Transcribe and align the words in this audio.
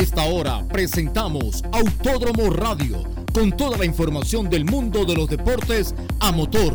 esta 0.00 0.24
hora 0.24 0.66
presentamos 0.66 1.62
Autódromo 1.72 2.48
Radio, 2.48 3.04
con 3.34 3.52
toda 3.54 3.76
la 3.76 3.84
información 3.84 4.48
del 4.48 4.64
mundo 4.64 5.04
de 5.04 5.14
los 5.14 5.28
deportes 5.28 5.94
a 6.20 6.32
motor. 6.32 6.74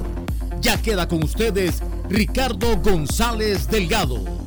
Ya 0.62 0.80
queda 0.80 1.08
con 1.08 1.24
ustedes 1.24 1.82
Ricardo 2.08 2.78
González 2.78 3.68
Delgado. 3.68 4.45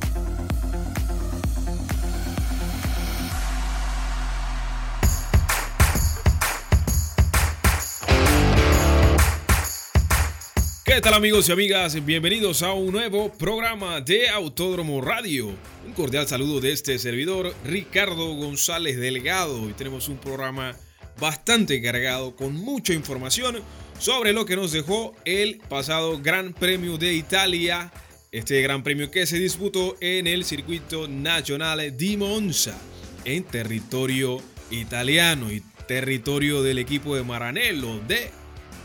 ¿Qué 10.99 11.03
tal 11.03 11.15
amigos 11.15 11.49
y 11.49 11.53
amigas? 11.53 12.05
Bienvenidos 12.05 12.61
a 12.65 12.73
un 12.73 12.91
nuevo 12.91 13.33
programa 13.33 14.01
de 14.01 14.29
Autódromo 14.31 15.01
Radio. 15.01 15.47
Un 15.87 15.93
cordial 15.93 16.27
saludo 16.27 16.61
de 16.61 16.73
este 16.73 16.99
servidor, 16.99 17.55
Ricardo 17.65 18.35
González 18.35 18.99
Delgado. 18.99 19.63
Hoy 19.63 19.75
tenemos 19.75 20.09
un 20.09 20.17
programa 20.19 20.75
bastante 21.21 21.81
cargado 21.81 22.35
con 22.35 22.55
mucha 22.55 22.95
información 22.95 23.61
sobre 24.01 24.33
lo 24.33 24.45
que 24.45 24.57
nos 24.57 24.73
dejó 24.73 25.15
el 25.25 25.59
pasado 25.69 26.19
Gran 26.21 26.53
Premio 26.53 26.99
de 26.99 27.15
Italia. 27.15 27.93
Este 28.33 28.61
Gran 28.61 28.83
Premio 28.83 29.09
que 29.09 29.25
se 29.25 29.39
disputó 29.39 29.97
en 30.01 30.27
el 30.27 30.45
circuito 30.45 31.07
Nacional 31.07 31.97
di 31.97 32.17
Monza, 32.17 32.77
en 33.25 33.45
territorio 33.45 34.43
italiano 34.73 35.53
y 35.53 35.63
territorio 35.87 36.61
del 36.65 36.79
equipo 36.79 37.15
de 37.15 37.23
Maranello 37.23 38.01
de 38.01 38.33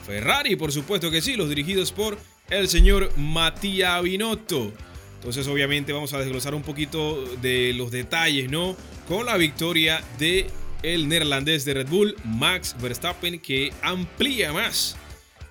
Ferrari, 0.06 0.56
por 0.56 0.72
supuesto 0.72 1.10
que 1.10 1.22
sí, 1.22 1.36
los 1.36 1.50
dirigidos 1.50 1.92
por 1.92 2.18
el 2.50 2.68
señor 2.68 3.12
Mattia 3.18 4.00
Binotto. 4.02 4.74
Entonces, 5.16 5.48
obviamente, 5.48 5.94
vamos 5.94 6.14
a 6.14 6.20
desglosar 6.20 6.54
un 6.54 6.64
poquito 6.64 7.24
de 7.42 7.74
los 7.74 7.92
detalles, 7.92 8.50
¿no? 8.52 8.76
Con 9.08 9.26
la 9.26 9.38
victoria 9.38 10.04
de 10.20 10.48
el 10.84 11.08
neerlandés 11.08 11.64
de 11.64 11.76
Red 11.76 11.88
Bull, 11.88 12.16
Max 12.26 12.76
Verstappen, 12.82 13.40
que 13.40 13.72
amplía 13.82 14.52
más 14.52 14.98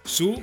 su, 0.05 0.43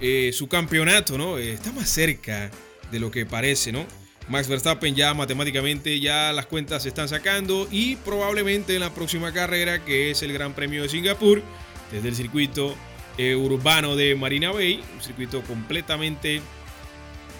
eh, 0.00 0.32
su 0.32 0.48
campeonato, 0.48 1.16
¿no? 1.16 1.38
Está 1.38 1.70
más 1.72 1.88
cerca 1.88 2.50
de 2.90 2.98
lo 2.98 3.12
que 3.12 3.24
parece, 3.24 3.70
¿no? 3.70 3.86
Max 4.28 4.48
Verstappen 4.48 4.94
ya 4.94 5.14
matemáticamente 5.14 5.98
ya 6.00 6.32
las 6.32 6.46
cuentas 6.46 6.82
se 6.82 6.88
están 6.88 7.08
sacando 7.08 7.68
y 7.70 7.96
probablemente 7.96 8.74
en 8.74 8.80
la 8.80 8.94
próxima 8.94 9.32
carrera, 9.32 9.84
que 9.84 10.10
es 10.10 10.22
el 10.22 10.32
Gran 10.32 10.54
Premio 10.54 10.82
de 10.82 10.88
Singapur, 10.88 11.42
desde 11.92 12.08
el 12.08 12.16
circuito 12.16 12.76
eh, 13.20 13.36
urbano 13.36 13.96
de 13.96 14.14
Marina 14.14 14.50
Bay, 14.50 14.82
un 14.94 15.02
circuito 15.02 15.42
completamente 15.42 16.40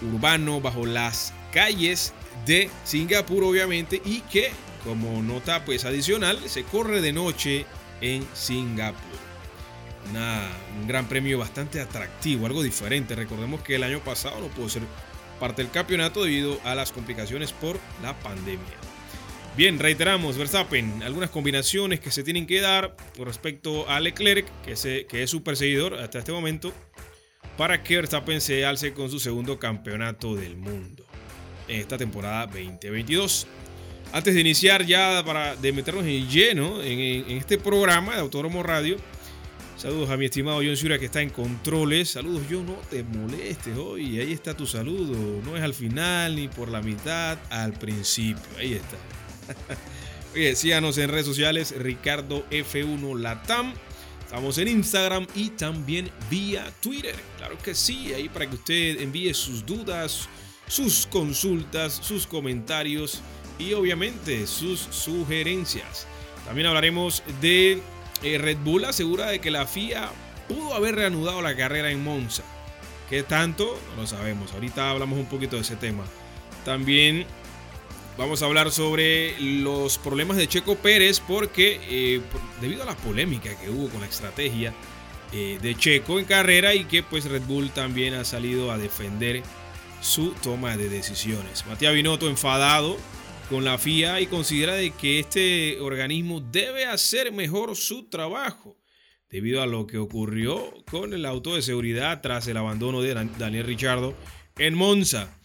urbano 0.03 0.61
bajo 0.61 0.85
las 0.85 1.33
calles 1.51 2.13
de 2.45 2.69
Singapur 2.83 3.43
obviamente 3.43 3.99
y 4.05 4.19
que 4.21 4.51
como 4.83 5.23
nota 5.23 5.65
pues 5.65 5.83
adicional 5.83 6.37
se 6.47 6.65
corre 6.65 7.01
de 7.01 7.13
noche 7.13 7.65
en 7.99 8.23
Singapur. 8.35 9.01
un 10.79 10.87
gran 10.87 11.07
premio 11.07 11.39
bastante 11.39 11.81
atractivo, 11.81 12.45
algo 12.45 12.61
diferente. 12.61 13.15
Recordemos 13.15 13.61
que 13.61 13.77
el 13.77 13.83
año 13.83 14.01
pasado 14.01 14.39
no 14.39 14.49
pudo 14.49 14.69
ser 14.69 14.83
parte 15.39 15.63
del 15.63 15.71
campeonato 15.71 16.23
debido 16.23 16.59
a 16.63 16.75
las 16.75 16.91
complicaciones 16.91 17.53
por 17.53 17.79
la 18.03 18.13
pandemia. 18.19 18.90
Bien, 19.57 19.77
reiteramos, 19.79 20.37
Verstappen, 20.37 21.03
algunas 21.03 21.29
combinaciones 21.29 21.99
que 21.99 22.09
se 22.09 22.23
tienen 22.23 22.47
que 22.47 22.61
dar 22.61 22.95
con 23.17 23.25
respecto 23.25 23.89
a 23.89 23.99
Leclerc, 23.99 24.45
que, 24.63 25.05
que 25.05 25.23
es 25.23 25.29
su 25.29 25.43
perseguidor 25.43 25.95
hasta 25.95 26.19
este 26.19 26.31
momento, 26.31 26.73
para 27.57 27.83
que 27.83 27.97
Verstappen 27.97 28.39
se 28.39 28.65
alce 28.65 28.93
con 28.93 29.11
su 29.11 29.19
segundo 29.19 29.59
campeonato 29.59 30.35
del 30.35 30.55
mundo 30.55 31.05
en 31.67 31.81
esta 31.81 31.97
temporada 31.97 32.45
2022. 32.47 33.45
Antes 34.13 34.33
de 34.33 34.39
iniciar 34.39 34.85
ya, 34.85 35.21
para 35.25 35.55
de 35.57 35.71
meternos 35.73 36.05
en 36.05 36.29
lleno 36.29 36.81
en, 36.81 37.37
este 37.37 37.57
programa 37.57 38.13
de 38.13 38.21
Autódromo 38.21 38.63
Radio, 38.63 38.95
saludos 39.77 40.09
a 40.09 40.17
mi 40.17 40.25
estimado 40.25 40.57
John 40.57 40.77
Sura 40.77 40.97
que 40.97 41.05
está 41.05 41.21
en 41.21 41.29
controles. 41.29 42.11
Saludos, 42.11 42.43
yo 42.49 42.63
no 42.63 42.75
te 42.89 43.03
molestes 43.03 43.77
hoy. 43.77 44.19
Ahí 44.19 44.31
está 44.31 44.55
tu 44.55 44.65
saludo. 44.65 45.41
No 45.43 45.57
es 45.57 45.63
al 45.63 45.73
final 45.73 46.35
ni 46.35 46.47
por 46.47 46.69
la 46.69 46.81
mitad, 46.81 47.37
al 47.49 47.73
principio. 47.73 48.43
Ahí 48.57 48.73
está. 48.73 48.97
Oye, 50.33 50.55
síganos 50.55 50.97
en 50.97 51.09
redes 51.09 51.25
sociales, 51.25 51.73
Ricardo 51.77 52.45
F1 52.49 53.19
Latam. 53.19 53.73
Estamos 54.23 54.57
en 54.59 54.69
Instagram 54.69 55.27
y 55.35 55.49
también 55.49 56.09
vía 56.29 56.71
Twitter. 56.79 57.15
Claro 57.37 57.57
que 57.57 57.75
sí, 57.75 58.13
ahí 58.13 58.29
para 58.29 58.49
que 58.49 58.55
usted 58.55 59.01
envíe 59.01 59.33
sus 59.33 59.65
dudas, 59.65 60.29
sus 60.67 61.05
consultas, 61.05 61.99
sus 62.01 62.25
comentarios 62.25 63.21
y 63.59 63.73
obviamente 63.73 64.47
sus 64.47 64.79
sugerencias. 64.79 66.07
También 66.45 66.67
hablaremos 66.67 67.23
de 67.41 67.81
eh, 68.23 68.37
Red 68.37 68.59
Bull 68.63 68.85
asegura 68.85 69.27
de 69.27 69.39
que 69.39 69.51
la 69.51 69.67
FIA 69.67 70.09
pudo 70.47 70.73
haber 70.75 70.95
reanudado 70.95 71.41
la 71.41 71.57
carrera 71.57 71.91
en 71.91 72.01
Monza. 72.03 72.43
¿Qué 73.09 73.23
tanto? 73.23 73.77
No 73.95 74.03
lo 74.03 74.07
sabemos. 74.07 74.53
Ahorita 74.53 74.89
hablamos 74.89 75.19
un 75.19 75.25
poquito 75.25 75.57
de 75.57 75.63
ese 75.63 75.75
tema. 75.75 76.05
También 76.63 77.25
Vamos 78.21 78.43
a 78.43 78.45
hablar 78.45 78.71
sobre 78.71 79.35
los 79.41 79.97
problemas 79.97 80.37
de 80.37 80.47
Checo 80.47 80.75
Pérez 80.75 81.19
porque 81.19 81.81
eh, 81.89 82.21
debido 82.61 82.83
a 82.83 82.85
la 82.85 82.95
polémica 82.95 83.59
que 83.59 83.71
hubo 83.71 83.89
con 83.89 84.01
la 84.01 84.05
estrategia 84.05 84.75
eh, 85.33 85.57
de 85.59 85.75
Checo 85.75 86.19
en 86.19 86.25
carrera 86.25 86.75
y 86.75 86.85
que 86.85 87.01
pues 87.01 87.25
Red 87.25 87.41
Bull 87.47 87.71
también 87.71 88.13
ha 88.13 88.23
salido 88.23 88.71
a 88.71 88.77
defender 88.77 89.41
su 90.01 90.33
toma 90.33 90.77
de 90.77 90.87
decisiones. 90.87 91.65
Matías 91.65 91.95
Binotto 91.95 92.29
enfadado 92.29 92.95
con 93.49 93.65
la 93.65 93.79
FIA 93.79 94.21
y 94.21 94.27
considera 94.27 94.75
de 94.75 94.91
que 94.91 95.17
este 95.17 95.81
organismo 95.81 96.41
debe 96.41 96.85
hacer 96.85 97.31
mejor 97.31 97.75
su 97.75 98.07
trabajo 98.07 98.77
debido 99.31 99.63
a 99.63 99.65
lo 99.65 99.87
que 99.87 99.97
ocurrió 99.97 100.71
con 100.91 101.15
el 101.15 101.25
auto 101.25 101.55
de 101.55 101.63
seguridad 101.63 102.21
tras 102.21 102.45
el 102.45 102.57
abandono 102.57 103.01
de 103.01 103.15
Daniel 103.39 103.65
Richardo 103.65 104.13
en 104.59 104.75
Monza. 104.75 105.40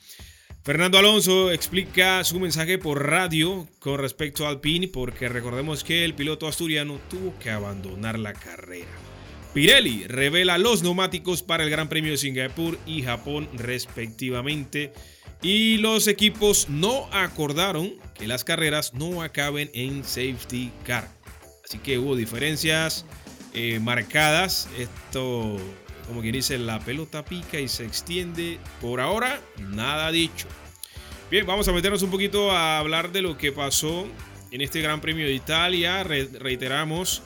Fernando 0.66 0.98
Alonso 0.98 1.52
explica 1.52 2.24
su 2.24 2.40
mensaje 2.40 2.76
por 2.76 3.06
radio 3.06 3.68
con 3.78 4.00
respecto 4.00 4.48
al 4.48 4.58
PIN 4.58 4.90
porque 4.92 5.28
recordemos 5.28 5.84
que 5.84 6.04
el 6.04 6.14
piloto 6.14 6.48
asturiano 6.48 6.98
tuvo 7.08 7.38
que 7.38 7.50
abandonar 7.50 8.18
la 8.18 8.32
carrera. 8.32 8.90
Pirelli 9.54 10.08
revela 10.08 10.58
los 10.58 10.82
neumáticos 10.82 11.44
para 11.44 11.62
el 11.62 11.70
Gran 11.70 11.88
Premio 11.88 12.10
de 12.10 12.16
Singapur 12.16 12.80
y 12.84 13.04
Japón 13.04 13.48
respectivamente 13.54 14.92
y 15.40 15.76
los 15.76 16.08
equipos 16.08 16.68
no 16.68 17.08
acordaron 17.12 17.92
que 18.14 18.26
las 18.26 18.42
carreras 18.42 18.92
no 18.92 19.22
acaben 19.22 19.70
en 19.72 20.02
safety 20.02 20.72
car. 20.84 21.08
Así 21.64 21.78
que 21.78 21.96
hubo 21.96 22.16
diferencias 22.16 23.04
eh, 23.54 23.78
marcadas. 23.78 24.68
Esto 24.76 25.58
como 26.06 26.20
quien 26.20 26.32
dice, 26.32 26.58
la 26.58 26.78
pelota 26.80 27.24
pica 27.24 27.58
y 27.58 27.68
se 27.68 27.84
extiende. 27.84 28.58
Por 28.80 29.00
ahora, 29.00 29.40
nada 29.58 30.10
dicho. 30.12 30.46
Bien, 31.30 31.46
vamos 31.46 31.66
a 31.68 31.72
meternos 31.72 32.02
un 32.02 32.10
poquito 32.10 32.52
a 32.52 32.78
hablar 32.78 33.10
de 33.12 33.22
lo 33.22 33.36
que 33.36 33.52
pasó 33.52 34.06
en 34.50 34.60
este 34.60 34.80
Gran 34.80 35.00
Premio 35.00 35.26
de 35.26 35.34
Italia. 35.34 36.04
reiteramos, 36.04 37.22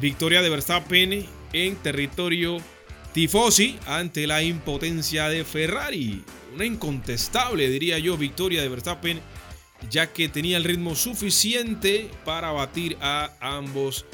victoria 0.00 0.42
de 0.42 0.50
Verstappen 0.50 1.26
en 1.52 1.76
territorio 1.76 2.58
tifosi 3.12 3.78
ante 3.86 4.26
la 4.26 4.42
impotencia 4.42 5.28
de 5.28 5.44
Ferrari. 5.44 6.22
Una 6.54 6.64
incontestable, 6.64 7.68
diría 7.68 7.98
yo, 7.98 8.16
victoria 8.16 8.62
de 8.62 8.68
Verstappen, 8.68 9.20
ya 9.90 10.12
que 10.12 10.28
tenía 10.28 10.56
el 10.56 10.64
ritmo 10.64 10.94
suficiente 10.94 12.10
para 12.24 12.52
batir 12.52 12.96
a 13.00 13.32
ambos 13.40 14.06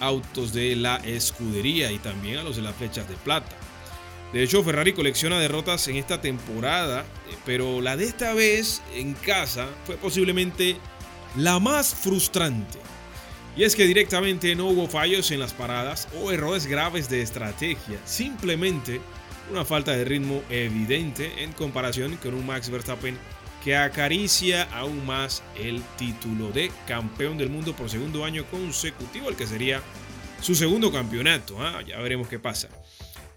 autos 0.00 0.52
de 0.52 0.76
la 0.76 0.96
escudería 0.96 1.92
y 1.92 1.98
también 1.98 2.38
a 2.38 2.42
los 2.42 2.56
de 2.56 2.62
las 2.62 2.74
flechas 2.74 3.08
de 3.08 3.16
plata. 3.16 3.56
De 4.32 4.42
hecho, 4.42 4.64
Ferrari 4.64 4.92
colecciona 4.92 5.38
derrotas 5.38 5.86
en 5.86 5.96
esta 5.96 6.20
temporada, 6.20 7.02
eh, 7.02 7.36
pero 7.46 7.80
la 7.80 7.96
de 7.96 8.04
esta 8.04 8.34
vez 8.34 8.82
en 8.94 9.14
casa 9.14 9.68
fue 9.84 9.96
posiblemente 9.96 10.76
la 11.36 11.60
más 11.60 11.94
frustrante. 11.94 12.78
Y 13.56 13.62
es 13.62 13.76
que 13.76 13.86
directamente 13.86 14.56
no 14.56 14.66
hubo 14.66 14.88
fallos 14.88 15.30
en 15.30 15.38
las 15.38 15.52
paradas 15.52 16.08
o 16.20 16.32
errores 16.32 16.66
graves 16.66 17.08
de 17.08 17.22
estrategia, 17.22 18.00
simplemente 18.04 19.00
una 19.50 19.64
falta 19.64 19.92
de 19.92 20.04
ritmo 20.04 20.42
evidente 20.50 21.44
en 21.44 21.52
comparación 21.52 22.16
con 22.16 22.34
un 22.34 22.46
Max 22.46 22.70
Verstappen 22.70 23.16
que 23.64 23.74
acaricia 23.74 24.64
aún 24.64 25.06
más 25.06 25.42
el 25.58 25.82
título 25.96 26.52
de 26.52 26.70
campeón 26.86 27.38
del 27.38 27.48
mundo 27.48 27.74
por 27.74 27.88
segundo 27.88 28.22
año 28.22 28.44
consecutivo, 28.50 29.30
el 29.30 29.36
que 29.36 29.46
sería 29.46 29.82
su 30.42 30.54
segundo 30.54 30.92
campeonato. 30.92 31.56
¿ah? 31.62 31.80
Ya 31.86 31.98
veremos 31.98 32.28
qué 32.28 32.38
pasa. 32.38 32.68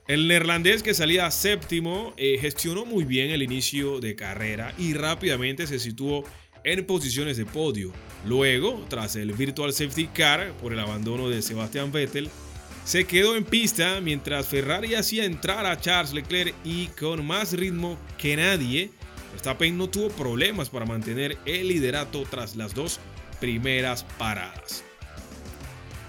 El 0.05 0.27
neerlandés 0.27 0.83
que 0.83 0.93
salía 0.93 1.31
séptimo 1.31 2.13
eh, 2.17 2.37
gestionó 2.41 2.85
muy 2.85 3.05
bien 3.05 3.31
el 3.31 3.41
inicio 3.41 4.01
de 4.01 4.15
carrera 4.15 4.73
y 4.77 4.93
rápidamente 4.93 5.65
se 5.65 5.79
situó 5.79 6.25
en 6.65 6.85
posiciones 6.85 7.37
de 7.37 7.45
podio. 7.45 7.93
Luego, 8.25 8.85
tras 8.89 9.15
el 9.15 9.31
Virtual 9.31 9.71
Safety 9.71 10.07
Car 10.07 10.51
por 10.61 10.73
el 10.73 10.79
abandono 10.79 11.29
de 11.29 11.41
Sebastian 11.41 11.93
Vettel, 11.93 12.29
se 12.83 13.05
quedó 13.05 13.37
en 13.37 13.45
pista 13.45 14.01
mientras 14.01 14.47
Ferrari 14.47 14.95
hacía 14.95 15.23
entrar 15.23 15.65
a 15.65 15.79
Charles 15.79 16.13
Leclerc 16.13 16.53
y 16.65 16.87
con 16.87 17.25
más 17.25 17.53
ritmo 17.53 17.97
que 18.17 18.35
nadie 18.35 18.91
Verstappen 19.31 19.77
no 19.77 19.89
tuvo 19.89 20.09
problemas 20.09 20.69
para 20.69 20.85
mantener 20.85 21.37
el 21.45 21.67
liderato 21.67 22.23
tras 22.29 22.55
las 22.55 22.73
dos 22.73 22.99
primeras 23.39 24.03
paradas. 24.17 24.83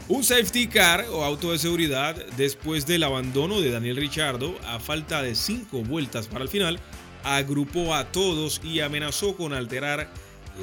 Un 0.08 0.24
safety 0.24 0.68
car 0.68 1.04
o 1.10 1.22
auto 1.22 1.52
de 1.52 1.58
seguridad 1.58 2.16
después 2.38 2.86
del 2.86 3.04
abandono 3.04 3.60
de 3.60 3.70
Daniel 3.70 3.96
Richardo 3.96 4.54
a 4.66 4.80
falta 4.80 5.22
de 5.22 5.34
cinco 5.34 5.82
vueltas 5.82 6.28
para 6.28 6.44
el 6.44 6.48
final, 6.48 6.80
agrupó 7.24 7.94
a 7.94 8.10
todos 8.10 8.60
y 8.64 8.80
amenazó 8.80 9.36
con 9.36 9.52
alterar 9.52 10.10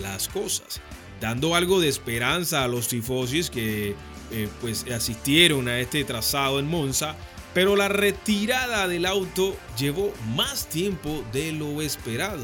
las 0.02 0.28
cosas, 0.30 0.82
dando 1.22 1.56
algo 1.56 1.80
de 1.80 1.90
esperanza 1.90 2.64
a 2.64 2.68
los 2.68 2.88
tifosis 2.88 3.52
que 3.52 3.96
eh, 4.32 4.50
pues 4.62 4.86
asistieron 4.92 5.68
a 5.68 5.80
este 5.80 6.04
trazado 6.04 6.60
en 6.60 6.68
Monza, 6.68 7.16
pero 7.56 7.78
la 7.78 7.88
retirada 7.88 8.86
del 8.90 9.06
auto 9.06 9.56
llevó 9.80 10.14
más 10.36 10.68
tiempo 10.68 11.24
de 11.32 11.54
lo 11.54 11.82
esperado. 11.82 12.44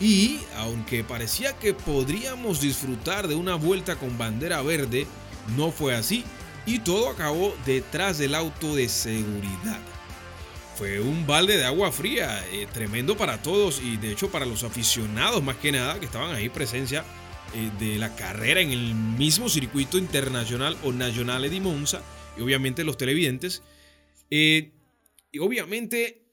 Y 0.00 0.40
aunque 0.56 1.04
parecía 1.04 1.56
que 1.56 1.74
podríamos 1.74 2.60
disfrutar 2.60 3.28
de 3.28 3.36
una 3.36 3.54
vuelta 3.54 3.94
con 3.94 4.18
bandera 4.18 4.60
verde, 4.62 5.06
no 5.56 5.70
fue 5.70 5.94
así 5.94 6.24
y 6.66 6.80
todo 6.80 7.08
acabó 7.08 7.54
detrás 7.66 8.18
del 8.18 8.34
auto 8.34 8.74
de 8.74 8.88
seguridad. 8.88 9.78
Fue 10.74 10.98
un 10.98 11.24
balde 11.24 11.56
de 11.56 11.64
agua 11.64 11.92
fría, 11.92 12.44
eh, 12.50 12.66
tremendo 12.72 13.16
para 13.16 13.40
todos 13.40 13.80
y 13.80 13.96
de 13.96 14.10
hecho 14.10 14.28
para 14.28 14.44
los 14.44 14.64
aficionados 14.64 15.40
más 15.40 15.56
que 15.56 15.70
nada 15.70 16.00
que 16.00 16.06
estaban 16.06 16.34
ahí 16.34 16.48
presencia 16.48 17.04
eh, 17.54 17.70
de 17.78 17.96
la 17.96 18.16
carrera 18.16 18.60
en 18.60 18.72
el 18.72 18.92
mismo 18.96 19.48
circuito 19.48 19.98
internacional 19.98 20.76
o 20.82 20.92
nacional 20.92 21.48
de 21.48 21.60
Monza 21.60 22.02
y 22.36 22.42
obviamente 22.42 22.82
los 22.82 22.96
televidentes. 22.96 23.62
Eh, 24.30 24.72
y 25.30 25.38
obviamente, 25.38 26.24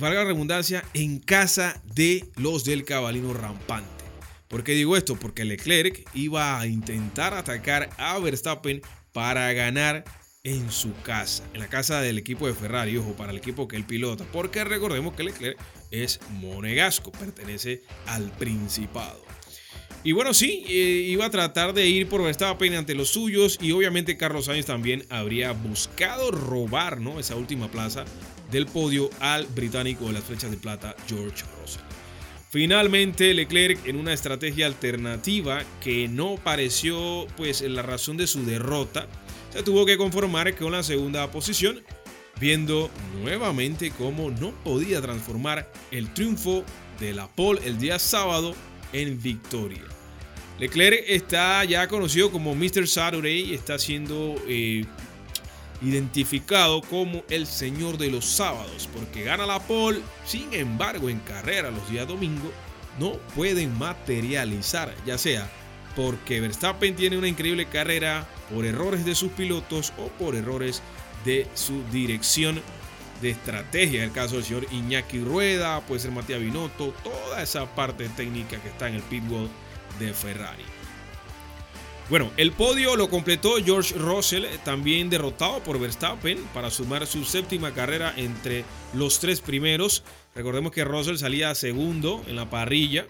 valga 0.00 0.20
la 0.20 0.26
redundancia, 0.26 0.84
en 0.94 1.18
casa 1.18 1.82
de 1.94 2.24
los 2.36 2.64
del 2.64 2.84
cabalino 2.84 3.32
rampante. 3.34 4.04
¿Por 4.48 4.64
qué 4.64 4.72
digo 4.72 4.96
esto? 4.96 5.16
Porque 5.16 5.44
Leclerc 5.44 6.06
iba 6.14 6.60
a 6.60 6.66
intentar 6.66 7.32
atacar 7.32 7.88
a 7.96 8.18
Verstappen 8.18 8.82
para 9.12 9.52
ganar 9.54 10.04
en 10.44 10.70
su 10.70 10.92
casa, 11.02 11.44
en 11.54 11.60
la 11.60 11.68
casa 11.68 12.00
del 12.00 12.18
equipo 12.18 12.46
de 12.46 12.54
Ferrari, 12.54 12.96
ojo, 12.96 13.14
para 13.14 13.30
el 13.30 13.38
equipo 13.38 13.68
que 13.68 13.76
él 13.76 13.84
pilota, 13.84 14.24
porque 14.32 14.64
recordemos 14.64 15.14
que 15.14 15.22
Leclerc 15.22 15.58
es 15.90 16.20
monegasco, 16.30 17.12
pertenece 17.12 17.82
al 18.06 18.30
Principado. 18.32 19.24
Y 20.04 20.12
bueno, 20.12 20.34
sí, 20.34 20.64
eh, 20.68 21.06
iba 21.08 21.26
a 21.26 21.30
tratar 21.30 21.74
de 21.74 21.86
ir 21.86 22.08
por 22.08 22.24
Verstappen 22.24 22.74
ante 22.74 22.94
los 22.94 23.10
suyos 23.10 23.56
y 23.60 23.70
obviamente 23.70 24.16
Carlos 24.16 24.46
Sainz 24.46 24.66
también 24.66 25.04
habría 25.10 25.52
buscado 25.52 26.32
robar 26.32 27.00
¿no? 27.00 27.20
esa 27.20 27.36
última 27.36 27.70
plaza 27.70 28.04
del 28.50 28.66
podio 28.66 29.10
al 29.20 29.46
británico 29.46 30.06
de 30.06 30.14
las 30.14 30.24
flechas 30.24 30.50
de 30.50 30.56
plata, 30.56 30.96
George 31.06 31.44
Russell. 31.60 31.82
Finalmente, 32.50 33.32
Leclerc 33.32 33.86
en 33.86 33.96
una 33.96 34.12
estrategia 34.12 34.66
alternativa 34.66 35.62
que 35.80 36.08
no 36.08 36.34
pareció 36.34 37.26
pues 37.36 37.62
la 37.62 37.82
razón 37.82 38.16
de 38.16 38.26
su 38.26 38.44
derrota, 38.44 39.06
se 39.52 39.62
tuvo 39.62 39.86
que 39.86 39.96
conformar 39.96 40.54
con 40.56 40.72
la 40.72 40.82
segunda 40.82 41.30
posición, 41.30 41.80
viendo 42.40 42.90
nuevamente 43.22 43.92
cómo 43.96 44.30
no 44.30 44.50
podía 44.64 45.00
transformar 45.00 45.70
el 45.92 46.12
triunfo 46.12 46.64
de 46.98 47.14
la 47.14 47.28
pole 47.28 47.60
el 47.64 47.78
día 47.78 47.98
sábado 47.98 48.54
en 48.92 49.20
victoria. 49.20 49.82
Leclerc 50.58 51.04
está 51.08 51.64
ya 51.64 51.88
conocido 51.88 52.30
como 52.30 52.54
Mr. 52.54 52.86
Saturday 52.86 53.54
está 53.54 53.78
siendo 53.78 54.36
eh, 54.46 54.84
identificado 55.80 56.82
como 56.82 57.24
el 57.28 57.46
señor 57.46 57.98
de 57.98 58.10
los 58.10 58.24
sábados, 58.24 58.88
porque 58.92 59.24
gana 59.24 59.46
la 59.46 59.60
pole, 59.60 60.00
sin 60.24 60.52
embargo 60.52 61.08
en 61.08 61.18
carrera 61.20 61.70
los 61.70 61.90
días 61.90 62.06
domingo 62.06 62.52
no 63.00 63.12
pueden 63.34 63.76
materializar, 63.78 64.94
ya 65.06 65.18
sea 65.18 65.50
porque 65.96 66.40
Verstappen 66.40 66.96
tiene 66.96 67.18
una 67.18 67.28
increíble 67.28 67.66
carrera, 67.66 68.26
por 68.52 68.64
errores 68.64 69.04
de 69.04 69.14
sus 69.14 69.30
pilotos 69.32 69.92
o 69.98 70.08
por 70.08 70.34
errores 70.34 70.82
de 71.24 71.46
su 71.54 71.82
dirección 71.90 72.60
de 73.22 73.30
estrategia. 73.30 74.02
En 74.02 74.08
el 74.08 74.12
caso 74.12 74.34
del 74.34 74.44
señor 74.44 74.66
Iñaki 74.70 75.20
Rueda, 75.20 75.80
puede 75.86 76.00
ser 76.00 76.10
Matías 76.10 76.40
Binotto, 76.40 76.92
toda 77.02 77.42
esa 77.42 77.74
parte 77.74 78.08
técnica 78.10 78.60
que 78.60 78.68
está 78.68 78.88
en 78.88 78.96
el 78.96 79.02
pitwall 79.02 79.48
de 79.98 80.12
Ferrari. 80.12 80.64
Bueno, 82.10 82.30
el 82.36 82.52
podio 82.52 82.96
lo 82.96 83.08
completó 83.08 83.56
George 83.64 83.94
Russell, 83.94 84.44
también 84.64 85.08
derrotado 85.08 85.62
por 85.62 85.78
Verstappen 85.78 86.36
para 86.52 86.68
sumar 86.68 87.06
su 87.06 87.24
séptima 87.24 87.72
carrera 87.72 88.12
entre 88.16 88.64
los 88.92 89.18
tres 89.20 89.40
primeros. 89.40 90.02
Recordemos 90.34 90.72
que 90.72 90.84
Russell 90.84 91.16
salía 91.16 91.54
segundo 91.54 92.22
en 92.26 92.36
la 92.36 92.50
parrilla 92.50 93.06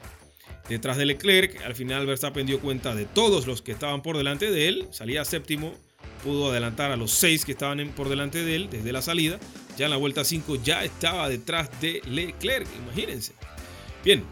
detrás 0.68 0.98
de 0.98 1.06
Leclerc. 1.06 1.62
Al 1.62 1.74
final 1.74 2.06
Verstappen 2.06 2.46
dio 2.46 2.60
cuenta 2.60 2.94
de 2.94 3.06
todos 3.06 3.46
los 3.46 3.62
que 3.62 3.72
estaban 3.72 4.02
por 4.02 4.16
delante 4.16 4.50
de 4.50 4.68
él, 4.68 4.86
salía 4.90 5.24
séptimo, 5.24 5.74
pudo 6.22 6.50
adelantar 6.50 6.90
a 6.90 6.96
los 6.96 7.10
seis 7.10 7.44
que 7.44 7.52
estaban 7.52 7.88
por 7.96 8.08
delante 8.08 8.44
de 8.44 8.56
él 8.56 8.68
desde 8.70 8.92
la 8.92 9.02
salida. 9.02 9.38
Ya 9.76 9.86
en 9.86 9.90
la 9.90 9.96
vuelta 9.96 10.24
5 10.24 10.56
ya 10.62 10.84
estaba 10.84 11.28
detrás 11.28 11.70
de 11.80 12.02
Leclerc, 12.06 12.66
imagínense. 12.84 13.32
Bien, 14.04 14.24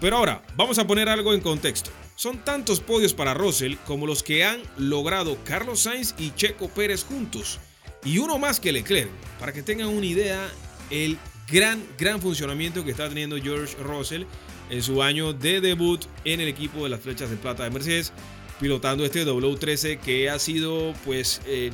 pero 0.00 0.16
ahora 0.16 0.42
vamos 0.56 0.78
a 0.78 0.86
poner 0.86 1.08
algo 1.08 1.34
en 1.34 1.40
contexto. 1.40 1.90
Son 2.16 2.44
tantos 2.44 2.80
podios 2.80 3.12
para 3.12 3.34
Russell 3.34 3.74
como 3.86 4.06
los 4.06 4.22
que 4.22 4.44
han 4.44 4.60
logrado 4.76 5.36
Carlos 5.44 5.80
Sainz 5.80 6.14
y 6.16 6.30
Checo 6.30 6.68
Pérez 6.68 7.04
juntos. 7.04 7.58
Y 8.04 8.18
uno 8.18 8.38
más 8.38 8.60
que 8.60 8.72
Leclerc. 8.72 9.10
Para 9.40 9.52
que 9.52 9.62
tengan 9.62 9.88
una 9.88 10.06
idea, 10.06 10.48
el 10.90 11.18
gran, 11.50 11.82
gran 11.98 12.20
funcionamiento 12.20 12.84
que 12.84 12.92
está 12.92 13.08
teniendo 13.08 13.36
George 13.36 13.76
Russell 13.82 14.24
en 14.70 14.82
su 14.82 15.02
año 15.02 15.32
de 15.32 15.60
debut 15.60 16.04
en 16.24 16.40
el 16.40 16.48
equipo 16.48 16.84
de 16.84 16.90
las 16.90 17.00
flechas 17.00 17.30
de 17.30 17.36
plata 17.36 17.64
de 17.64 17.70
Mercedes, 17.70 18.12
pilotando 18.60 19.04
este 19.04 19.26
W13 19.26 19.98
que 19.98 20.30
ha 20.30 20.38
sido 20.38 20.94
pues 21.04 21.40
eh, 21.46 21.72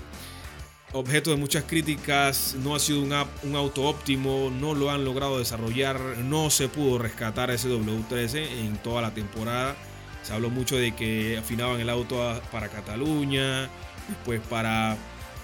objeto 0.93 1.31
de 1.31 1.37
muchas 1.37 1.65
críticas, 1.65 2.56
no 2.62 2.75
ha 2.75 2.81
sido 2.81 3.00
un, 3.00 3.12
un, 3.43 3.56
auto 3.56 3.85
óptimo, 3.85 4.50
no 4.50 4.75
lo 4.75 4.91
han 4.91 5.05
logrado 5.05 5.38
desarrollar, 5.38 6.00
no 6.19 6.50
se 6.50 6.69
pudo 6.69 6.99
rescatar 6.99 7.50
ese 7.50 7.69
W13 7.69 8.47
en 8.61 8.77
toda 8.79 9.03
la 9.03 9.15
temporada. 9.15 9.77
Se 10.23 10.32
habló 10.32 10.50
mucho 10.50 10.77
de 10.77 10.94
que 10.94 11.38
afinaban 11.38 11.81
el 11.81 11.88
auto 11.88 12.41
para 12.53 12.69
Cataluña, 12.69 13.71
después 14.09 14.41
para 14.49 14.97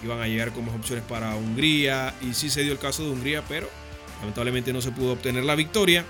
iban 0.02 0.20
a 0.20 0.26
llegar 0.26 0.52
como 0.52 0.72
opciones 0.74 1.04
para 1.04 1.34
Hungría 1.36 2.14
y 2.20 2.34
sí 2.34 2.50
se 2.50 2.62
dio 2.62 2.72
el 2.72 2.78
caso 2.78 3.02
de 3.04 3.10
Hungría, 3.10 3.42
pero 3.48 3.68
lamentablemente 4.20 4.72
no 4.72 4.80
se 4.80 4.90
pudo 4.92 5.12
obtener 5.12 5.44
la 5.44 5.54
victoria. 5.54 6.04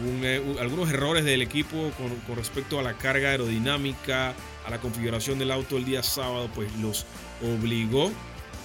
Eh, 0.00 0.56
algunos 0.60 0.90
errores 0.90 1.24
del 1.24 1.42
equipo 1.42 1.90
con, 1.96 2.36
respecto 2.36 2.78
a 2.78 2.82
la 2.82 2.94
carga 2.94 3.30
aerodinámica, 3.30 4.34
a 4.64 4.70
la 4.70 4.80
configuración 4.80 5.38
del 5.38 5.50
auto 5.50 5.76
el 5.76 5.84
día 5.84 6.02
sábado, 6.02 6.48
pues 6.54 6.70
los 6.80 7.04
obligó 7.42 8.12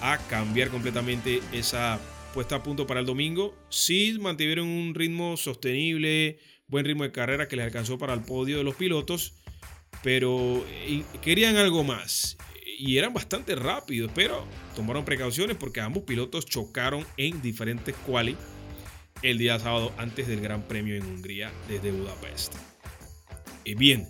a 0.01 0.17
cambiar 0.29 0.69
completamente 0.69 1.41
esa 1.51 1.99
puesta 2.33 2.57
a 2.57 2.63
punto 2.63 2.85
para 2.85 2.99
el 2.99 3.05
domingo. 3.05 3.55
Sí 3.69 4.17
mantuvieron 4.19 4.67
un 4.67 4.93
ritmo 4.93 5.37
sostenible, 5.37 6.39
buen 6.67 6.85
ritmo 6.85 7.03
de 7.03 7.11
carrera 7.11 7.47
que 7.47 7.55
les 7.55 7.65
alcanzó 7.65 7.97
para 7.97 8.13
el 8.13 8.21
podio 8.21 8.57
de 8.57 8.63
los 8.63 8.75
pilotos, 8.75 9.33
pero 10.03 10.63
eh, 10.67 11.03
querían 11.21 11.57
algo 11.57 11.83
más 11.83 12.37
y 12.77 12.97
eran 12.97 13.13
bastante 13.13 13.55
rápidos, 13.55 14.11
pero 14.13 14.45
tomaron 14.75 15.05
precauciones 15.05 15.57
porque 15.57 15.81
ambos 15.81 16.03
pilotos 16.03 16.45
chocaron 16.45 17.05
en 17.17 17.41
diferentes 17.41 17.95
quali 18.05 18.35
el 19.23 19.37
día 19.37 19.57
sábado 19.57 19.91
antes 19.97 20.27
del 20.27 20.41
Gran 20.41 20.61
Premio 20.63 20.95
en 20.95 21.03
Hungría 21.03 21.51
desde 21.67 21.91
Budapest. 21.91 22.53
Y 23.63 23.75
bien, 23.75 24.09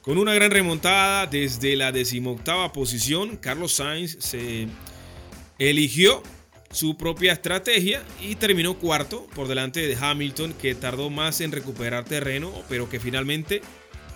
con 0.00 0.18
una 0.18 0.32
gran 0.32 0.50
remontada 0.50 1.26
desde 1.26 1.76
la 1.76 1.92
decimoctava 1.92 2.72
posición, 2.72 3.36
Carlos 3.36 3.74
Sainz 3.74 4.16
se 4.20 4.68
eligió 5.58 6.22
su 6.70 6.96
propia 6.96 7.32
estrategia 7.34 8.02
y 8.20 8.36
terminó 8.36 8.78
cuarto 8.78 9.26
por 9.34 9.46
delante 9.46 9.86
de 9.86 9.96
Hamilton 10.00 10.54
que 10.54 10.74
tardó 10.74 11.10
más 11.10 11.40
en 11.42 11.52
recuperar 11.52 12.04
terreno 12.04 12.50
pero 12.68 12.88
que 12.88 12.98
finalmente 12.98 13.60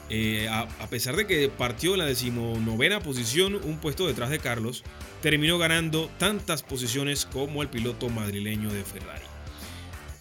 eh, 0.09 0.49
a, 0.49 0.67
pesar 0.89 1.17
de 1.17 1.27
que 1.27 1.49
partió 1.51 1.93
en 1.93 1.99
la 1.99 2.07
decimonovena 2.07 3.01
posición 3.01 3.57
un 3.57 3.79
puesto 3.79 4.07
detrás 4.07 4.31
de 4.31 4.39
Carlos 4.39 4.85
terminó 5.21 5.59
ganando 5.59 6.11
tantas 6.19 6.63
posiciones 6.63 7.27
como 7.27 7.61
el 7.63 7.69
piloto 7.69 8.09
madrileño 8.09 8.73
de 8.73 8.85
Ferrari 8.85 9.36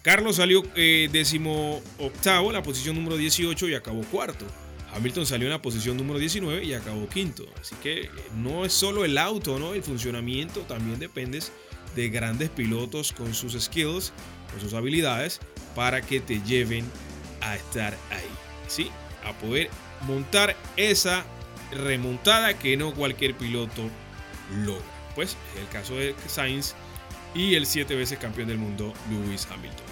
Carlos 0.06 0.36
salió 0.36 0.62
eh, 0.76 1.10
décimo 1.12 1.82
octavo 1.98 2.52
la 2.52 2.62
posición 2.62 2.96
número 2.96 3.18
18 3.18 3.70
y 3.70 3.74
acabó 3.74 4.04
cuarto 4.04 4.46
Hamilton 4.94 5.26
salió 5.26 5.48
en 5.48 5.52
la 5.52 5.64
posición 5.64 5.98
número 5.98 6.20
19 6.20 6.64
y 6.64 6.74
acabó 6.76 7.10
quinto. 7.10 7.44
Así 7.60 7.76
que 7.82 8.12
no 8.36 8.66
es 8.66 8.72
solo 8.72 9.04
el 9.04 9.18
auto, 9.18 9.58
¿no? 9.58 9.74
El 9.74 9.82
funcionamiento 9.82 10.62
también 10.62 11.00
depende 11.00 11.40
de 11.96 12.10
grandes 12.10 12.52
pilotos 12.52 13.14
con 13.14 13.34
sus 13.34 13.60
skills, 13.60 14.14
con 14.52 14.62
sus 14.62 14.76
habilidades, 14.76 15.40
para 15.76 16.02
que 16.02 16.20
te 16.20 16.40
lleven 16.44 16.86
a 17.42 17.56
estar 17.56 17.98
ahí. 18.12 18.30
¿Sí? 18.68 18.92
A 19.26 19.34
poder 19.34 19.72
montar 20.08 20.56
esa 20.78 21.26
remontada 21.72 22.60
que 22.60 22.78
no 22.78 22.94
cualquier 22.94 23.36
piloto 23.36 23.82
logra. 24.64 24.86
Pues 25.16 25.36
es 25.56 25.62
el 25.62 25.68
caso 25.70 25.96
de 25.96 26.14
Sainz 26.28 26.76
y 27.34 27.56
el 27.56 27.66
siete 27.66 27.96
veces 27.96 28.20
campeón 28.20 28.48
del 28.48 28.60
mundo 28.60 28.94
Lewis 29.10 29.48
Hamilton. 29.52 29.85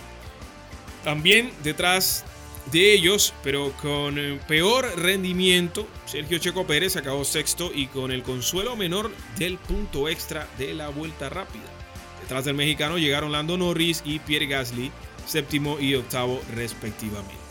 También 1.04 1.52
detrás 1.64 2.24
de 2.72 2.94
ellos, 2.94 3.34
pero 3.44 3.72
con 3.82 4.18
eh, 4.18 4.40
peor 4.48 4.86
rendimiento, 4.98 5.88
Sergio 6.06 6.38
Checo 6.38 6.66
Pérez 6.66 6.96
acabó 6.96 7.26
sexto 7.26 7.72
y 7.74 7.88
con 7.88 8.12
el 8.12 8.24
consuelo 8.24 8.76
menor 8.76 9.12
del 9.38 9.58
punto 9.58 10.08
extra 10.08 10.48
de 10.58 10.74
la 10.74 10.90
vuelta 10.90 11.30
rápida. 11.30 11.66
Detrás 12.22 12.46
del 12.46 12.56
mexicano 12.56 12.98
llegaron 12.98 13.34
Lando 13.34 13.58
Norris 13.58 14.02
y 14.06 14.20
Pierre 14.20 14.48
Gasly, 14.48 14.92
séptimo 15.26 15.78
y 15.80 15.96
octavo 15.96 16.42
respectivamente. 16.56 17.44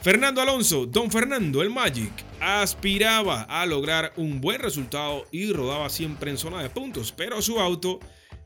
Fernando 0.00 0.40
Alonso, 0.40 0.86
Don 0.86 1.10
Fernando, 1.10 1.60
el 1.60 1.70
Magic, 1.70 2.12
aspiraba 2.38 3.42
a 3.42 3.66
lograr 3.66 4.12
un 4.16 4.40
buen 4.40 4.60
resultado 4.60 5.26
y 5.32 5.52
rodaba 5.52 5.90
siempre 5.90 6.30
en 6.30 6.38
zona 6.38 6.62
de 6.62 6.70
puntos, 6.70 7.10
pero 7.10 7.42
su 7.42 7.58
auto 7.58 7.98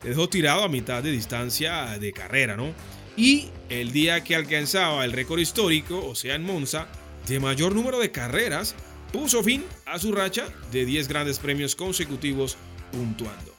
dejó 0.03 0.31
tirado 0.31 0.63
a 0.63 0.69
mitad 0.69 1.03
de 1.03 1.13
distancia 1.13 1.99
de 1.99 2.13
carrera, 2.15 2.57
¿no? 2.57 2.73
Y 3.17 3.49
el 3.69 3.93
día 3.93 4.25
que 4.25 4.35
alcanzaba 4.35 5.05
el 5.05 5.13
récord 5.13 5.39
histórico, 5.39 6.05
o 6.07 6.15
sea 6.15 6.35
en 6.35 6.45
Monza, 6.45 6.89
de 7.27 7.41
mayor 7.41 7.75
número 7.75 7.99
de 7.99 8.11
carreras, 8.11 8.75
puso 9.13 9.43
fin 9.43 9.65
a 9.87 9.99
su 9.99 10.13
racha 10.13 10.49
de 10.71 10.85
10 10.85 11.09
grandes 11.09 11.39
premios 11.39 11.77
consecutivos 11.77 12.57
puntuando. 12.91 13.53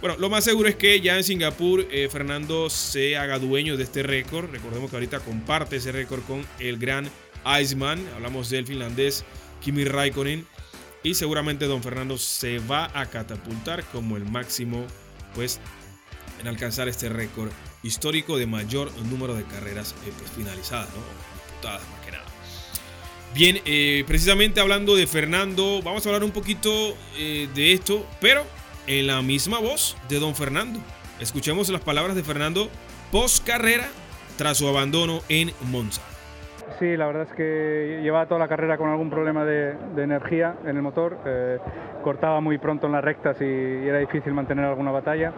Bueno, 0.00 0.16
lo 0.18 0.28
más 0.28 0.44
seguro 0.44 0.68
es 0.68 0.74
que 0.74 1.00
ya 1.00 1.16
en 1.16 1.24
Singapur 1.24 1.86
eh, 1.90 2.08
Fernando 2.10 2.68
se 2.68 3.16
haga 3.16 3.38
dueño 3.38 3.76
de 3.76 3.84
este 3.84 4.02
récord. 4.02 4.50
Recordemos 4.50 4.90
que 4.90 4.96
ahorita 4.96 5.20
comparte 5.20 5.76
ese 5.76 5.92
récord 5.92 6.22
con 6.24 6.44
el 6.58 6.76
gran 6.76 7.08
Iceman. 7.60 8.04
Hablamos 8.16 8.50
del 8.50 8.66
finlandés 8.66 9.24
Kimi 9.60 9.84
Raikkonen. 9.84 10.44
Y 11.04 11.14
seguramente 11.14 11.66
don 11.66 11.82
Fernando 11.82 12.18
se 12.18 12.58
va 12.58 12.90
a 12.98 13.06
catapultar 13.06 13.84
como 13.84 14.16
el 14.16 14.24
máximo 14.24 14.86
pues, 15.34 15.60
en 16.40 16.48
alcanzar 16.48 16.88
este 16.88 17.08
récord 17.08 17.50
histórico 17.82 18.36
de 18.36 18.46
mayor 18.46 18.90
número 19.10 19.34
de 19.34 19.44
carreras 19.44 19.94
eh, 20.06 20.12
pues, 20.16 20.30
finalizadas, 20.30 20.88
¿no? 20.90 21.02
disputadas 21.46 21.82
más 21.90 22.00
que 22.00 22.12
nada. 22.12 22.24
Bien, 23.34 23.58
eh, 23.64 24.04
precisamente 24.06 24.60
hablando 24.60 24.94
de 24.94 25.06
Fernando, 25.06 25.80
vamos 25.82 26.04
a 26.04 26.10
hablar 26.10 26.22
un 26.22 26.32
poquito 26.32 26.70
de 27.16 27.72
esto, 27.72 28.06
pero 28.20 28.44
en 28.86 29.06
la 29.06 29.22
misma 29.22 29.58
voz 29.58 29.96
de 30.08 30.18
don 30.18 30.34
Fernando. 30.34 30.80
Escuchemos 31.20 31.68
las 31.70 31.80
palabras 31.80 32.16
de 32.16 32.22
Fernando 32.22 32.68
post 33.10 33.46
carrera 33.46 33.86
tras 34.36 34.58
su 34.58 34.66
abandono 34.66 35.20
en 35.28 35.50
Monza. 35.70 36.02
Sí, 36.78 36.96
la 36.96 37.06
verdad 37.06 37.28
es 37.30 37.34
que 37.34 38.00
llevaba 38.02 38.26
toda 38.26 38.40
la 38.40 38.48
carrera 38.48 38.76
con 38.76 38.88
algún 38.88 39.10
problema 39.10 39.44
de, 39.44 39.76
energía 39.96 40.56
en 40.64 40.76
el 40.76 40.82
motor, 40.82 41.18
eh, 41.26 41.58
cortaba 42.02 42.40
muy 42.40 42.58
pronto 42.58 42.86
en 42.86 42.92
las 42.92 43.04
rectas 43.04 43.36
y, 43.40 43.44
era 43.44 43.98
difícil 43.98 44.32
mantener 44.32 44.64
alguna 44.64 44.90
batalla. 44.90 45.32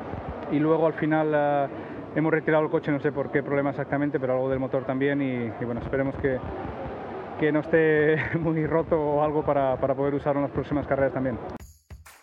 Y 0.53 0.59
luego 0.59 0.87
al 0.87 0.95
final 0.95 1.33
eh, 1.35 1.67
hemos 2.15 2.33
retirado 2.33 2.65
el 2.65 2.71
coche, 2.71 2.91
no 2.91 3.01
sé 3.01 3.13
por 3.13 3.31
qué 3.31 3.43
problema 3.43 3.71
exactamente, 3.71 4.19
pero 4.21 4.35
algo 4.35 4.51
del 4.51 4.59
motor 4.59 4.85
también 4.85 5.21
y, 5.21 5.65
bueno, 5.65 5.81
esperemos 5.81 6.15
que, 6.17 6.39
que 7.41 7.53
no 7.53 7.61
esté 7.61 8.17
muy 8.39 8.67
roto 8.67 9.01
o 9.01 9.23
algo 9.23 9.45
para, 9.45 9.79
para 9.81 9.95
poder 9.95 10.15
usarlo 10.15 10.41
en 10.41 10.47
las 10.47 10.53
próximas 10.53 10.87
carreras 10.87 11.13
también. 11.13 11.39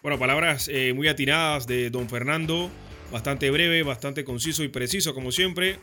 Bueno, 0.02 0.18
palabras 0.18 0.68
eh, 0.68 0.94
muy 0.94 1.08
atinadas 1.08 1.68
de 1.68 1.90
don 1.92 2.10
Fernando, 2.10 2.72
bastante 3.12 3.52
breve, 3.52 3.84
bastante 3.84 4.24
conciso 4.24 4.64
y 4.64 4.68
preciso 4.68 5.14
como 5.14 5.32
siempre. 5.32 5.78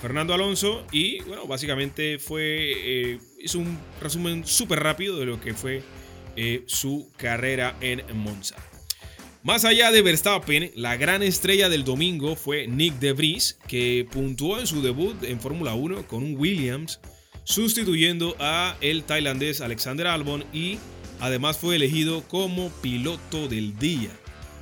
Fernando 0.00 0.34
Alonso 0.34 0.84
y 0.90 1.20
bueno, 1.22 1.46
básicamente 1.46 2.18
fue, 2.18 2.72
eh, 2.74 3.18
hizo 3.38 3.58
un 3.58 3.78
resumen 4.00 4.44
súper 4.46 4.80
rápido 4.80 5.18
de 5.18 5.26
lo 5.26 5.40
que 5.40 5.54
fue 5.54 5.82
eh, 6.36 6.62
su 6.66 7.10
carrera 7.16 7.76
en 7.80 8.02
Monza. 8.16 8.56
Más 9.48 9.64
allá 9.64 9.90
de 9.90 10.02
Verstappen, 10.02 10.72
la 10.74 10.98
gran 10.98 11.22
estrella 11.22 11.70
del 11.70 11.82
domingo 11.82 12.36
fue 12.36 12.66
Nick 12.66 12.98
De 12.98 13.14
Vries, 13.14 13.58
que 13.66 14.06
puntuó 14.12 14.58
en 14.58 14.66
su 14.66 14.82
debut 14.82 15.16
en 15.24 15.40
Fórmula 15.40 15.72
1 15.72 16.06
con 16.06 16.22
un 16.22 16.36
Williams, 16.36 17.00
sustituyendo 17.44 18.36
a 18.40 18.76
el 18.82 19.04
tailandés 19.04 19.62
Alexander 19.62 20.08
Albon 20.08 20.44
y 20.52 20.78
Además 21.20 21.56
fue 21.56 21.76
elegido 21.76 22.22
como 22.28 22.68
piloto 22.82 23.48
del 23.48 23.76
día. 23.78 24.10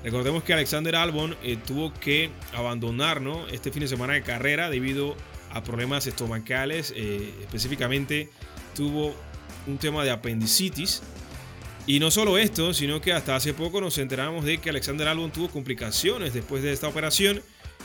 Recordemos 0.05 0.45
que 0.45 0.52
Alexander 0.52 0.95
Albon 0.95 1.37
eh, 1.43 1.59
tuvo 1.66 1.93
que 1.93 2.31
abandonar 2.55 3.21
este 3.50 3.73
fin 3.73 3.81
de 3.81 3.88
semana 3.88 4.12
de 4.12 4.23
carrera 4.23 4.71
debido 4.71 5.16
a 5.50 5.64
problemas 5.64 6.07
estomacales. 6.07 6.95
Eh, 6.97 7.35
específicamente 7.40 8.31
tuvo 8.76 9.14
un 9.66 9.78
tema 9.78 10.05
de 10.05 10.12
apendicitis. 10.12 11.02
Y 11.87 12.00
no 12.00 12.11
solo 12.11 12.37
esto, 12.37 12.75
sino 12.75 13.00
que 13.00 13.12
hasta 13.12 13.37
hace 13.37 13.55
poco 13.55 13.81
nos 13.81 13.97
enteramos 13.99 14.45
de 14.45 14.59
que 14.59 14.71
Alexander 14.71 15.07
Albon 15.07 15.31
tuvo 15.31 15.49
complicaciones 15.49 16.35
después 16.35 16.62
de 16.64 16.73
esta 16.73 16.88
operación. 16.88 17.40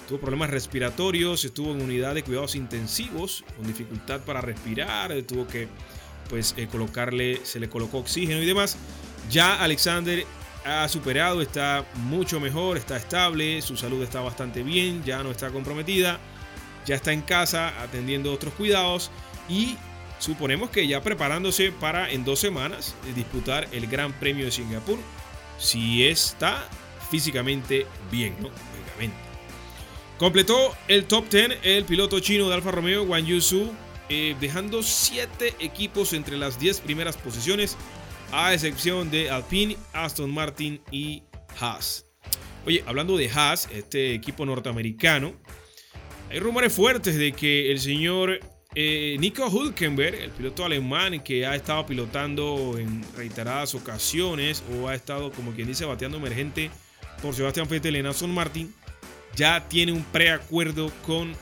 Tuvo 0.08 0.20
problemas 0.20 0.50
respiratorios, 0.50 1.46
estuvo 1.46 1.72
en 1.72 1.82
unidad 1.82 2.16
de 2.16 2.24
cuidados 2.24 2.56
intensivos, 2.56 3.44
con 3.56 3.68
dificultad 3.68 4.22
para 4.22 4.42
respirar, 4.42 5.14
tuvo 5.22 5.48
que 5.48 5.68
pues 6.30 6.56
eh, 6.58 6.68
colocarle, 6.68 7.42
se 7.44 7.60
le 7.60 7.70
colocó 7.70 8.00
oxígeno 8.00 8.42
y 8.42 8.46
demás. 8.46 8.76
Ya 9.30 9.62
Alexander 9.62 10.26
ha 10.66 10.88
superado, 10.88 11.42
está 11.42 11.86
mucho 11.96 12.40
mejor, 12.40 12.78
está 12.78 12.98
estable, 12.98 13.62
su 13.62 13.78
salud 13.78 14.02
está 14.02 14.22
bastante 14.22 14.64
bien, 14.64 15.04
ya 15.04 15.22
no 15.22 15.30
está 15.30 15.52
comprometida, 15.52 16.20
ya 16.88 16.96
está 16.96 17.14
en 17.14 17.22
casa 17.22 17.80
atendiendo 17.82 18.34
otros 18.34 18.54
cuidados 18.56 19.12
y 19.48 19.78
suponemos 20.22 20.70
que 20.70 20.88
ya 20.88 21.02
preparándose 21.02 21.72
para 21.72 22.10
en 22.12 22.24
dos 22.24 22.40
semanas 22.40 22.96
disputar 23.16 23.68
el 23.72 23.88
Gran 23.88 24.14
Premio 24.14 24.46
de 24.46 24.52
Singapur, 24.52 25.00
si 25.58 26.08
está 26.08 26.70
físicamente 27.10 27.86
bien, 28.12 28.36
¿no? 28.40 28.50
Completó 30.18 30.76
el 30.88 31.06
top 31.06 31.28
10 31.30 31.58
el 31.64 31.84
piloto 31.86 32.20
chino 32.20 32.48
de 32.48 32.54
Alfa 32.54 32.70
Romeo, 32.70 33.02
Wang 33.02 33.26
Yusu, 33.26 33.72
eh, 34.08 34.36
dejando 34.40 34.84
7 34.84 35.56
equipos 35.60 36.14
entre 36.14 36.38
las 36.38 36.60
10 36.60 36.82
primeras 36.82 37.18
posiciones, 37.18 37.76
a 38.32 38.54
excepción 38.54 39.10
de 39.10 39.32
Alpine, 39.32 39.78
Aston 39.94 40.32
Martin 40.32 40.80
y 40.92 41.24
Haas. 41.60 42.06
Oye, 42.68 42.84
hablando 42.86 43.18
de 43.18 43.32
Haas, 43.32 43.68
este 43.74 44.14
equipo 44.14 44.46
norteamericano, 44.46 45.34
hay 46.30 46.38
rumores 46.38 46.72
fuertes 46.72 47.18
de 47.18 47.32
que 47.32 47.72
el 47.72 47.80
señor 47.80 48.40
eh, 48.76 49.18
Nico 49.20 49.50
Hülkenberg, 49.50 50.16
el 50.16 50.32
piloto 50.32 50.64
alemán 50.66 51.22
que 51.22 51.46
ha 51.46 51.56
estado 51.56 51.86
pilotando 51.86 52.78
en 52.78 53.04
reiteradas 53.16 53.76
ocasiones 53.76 54.64
o 54.74 54.88
ha 54.88 54.96
estado, 54.96 55.32
como 55.32 55.52
quien 55.52 55.68
dice, 55.68 55.86
bateando 55.86 56.18
emergente 56.18 56.72
por 57.22 57.36
Sebastián 57.36 57.68
Vettel 57.70 57.98
en 57.98 58.06
Aston 58.06 58.34
Martin, 58.34 58.74
ya 59.36 59.68
tiene 59.68 59.92
un 59.92 60.04
preacuerdo 60.04 60.92
con 61.06 61.34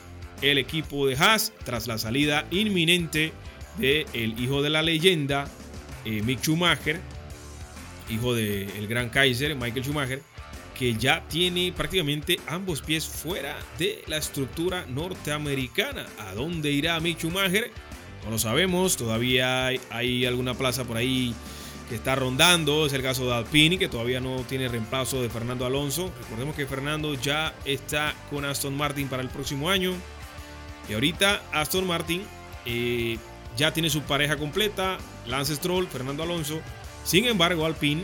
el 0.42 0.58
equipo 0.58 1.08
de 1.08 1.16
Haas 1.16 1.54
tras 1.64 1.88
la 1.88 1.98
salida 1.98 2.46
inminente 2.52 3.32
del 3.78 4.06
el 4.14 4.40
hijo 4.40 4.62
de 4.62 4.70
la 4.70 4.82
leyenda, 4.82 5.48
eh, 6.06 6.22
Mick 6.24 6.42
Schumacher, 6.42 7.00
hijo 8.10 8.34
del 8.34 8.88
gran 8.88 9.10
Kaiser, 9.10 9.56
Michael 9.56 9.84
Schumacher, 9.84 10.22
que 10.80 10.96
ya 10.96 11.22
tiene 11.28 11.74
prácticamente 11.76 12.40
ambos 12.48 12.82
pies 12.82 13.06
fuera 13.06 13.58
de 13.78 14.02
la 14.08 14.16
estructura 14.16 14.86
norteamericana. 14.88 16.06
¿A 16.20 16.34
dónde 16.34 16.72
irá 16.72 16.98
Mick? 17.02 17.22
No 17.26 18.32
lo 18.32 18.40
sabemos, 18.40 18.96
todavía 18.96 19.66
hay, 19.66 19.82
hay 19.90 20.26
alguna 20.26 20.54
plaza 20.54 20.86
por 20.86 20.96
ahí 20.96 21.36
que 21.90 21.96
está 21.96 22.16
rondando. 22.16 22.86
Es 22.86 22.94
el 22.94 23.02
caso 23.02 23.26
de 23.26 23.34
Alpini, 23.34 23.78
que 23.78 23.90
todavía 23.90 24.22
no 24.22 24.38
tiene 24.48 24.70
reemplazo 24.70 25.22
de 25.22 25.30
Fernando 25.30 25.66
Alonso. 25.66 26.14
Recordemos 26.22 26.56
que 26.56 26.66
Fernando 26.66 27.14
ya 27.16 27.54
está 27.66 28.16
con 28.30 28.46
Aston 28.46 28.78
Martin 28.78 29.10
para 29.10 29.22
el 29.22 29.28
próximo 29.28 29.70
año. 29.70 29.92
Y 30.88 30.94
ahorita 30.94 31.42
Aston 31.52 31.86
Martin 31.88 32.24
eh, 32.66 33.18
ya 33.58 33.74
tiene 33.74 33.90
su 33.90 34.04
pareja 34.04 34.38
completa, 34.38 34.98
Lance 35.28 35.58
Stroll, 35.58 35.88
Fernando 35.88 36.24
Alonso. 36.24 36.62
Sin 37.04 37.26
embargo, 37.26 37.66
Alpine 37.66 38.04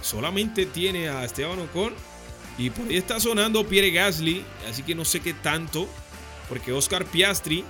solamente 0.00 0.64
tiene 0.64 1.10
a 1.10 1.22
Esteban 1.22 1.58
Ocon 1.58 1.92
y 2.58 2.70
por 2.70 2.88
ahí 2.88 2.96
está 2.96 3.20
sonando 3.20 3.66
Pierre 3.66 3.90
Gasly, 3.90 4.44
así 4.68 4.82
que 4.82 4.94
no 4.94 5.04
sé 5.04 5.20
qué 5.20 5.34
tanto, 5.34 5.88
porque 6.48 6.72
Oscar 6.72 7.04
Piastri 7.04 7.64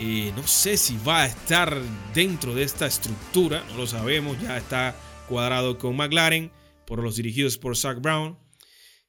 eh, 0.00 0.32
no 0.36 0.46
sé 0.46 0.76
si 0.76 0.96
va 1.06 1.22
a 1.22 1.26
estar 1.26 1.76
dentro 2.14 2.54
de 2.54 2.62
esta 2.62 2.86
estructura, 2.86 3.64
no 3.70 3.78
lo 3.78 3.86
sabemos, 3.86 4.40
ya 4.40 4.56
está 4.56 4.94
cuadrado 5.28 5.76
con 5.76 5.96
McLaren 5.96 6.52
por 6.86 7.02
los 7.02 7.16
dirigidos 7.16 7.58
por 7.58 7.76
Zach 7.76 8.00
Brown. 8.00 8.38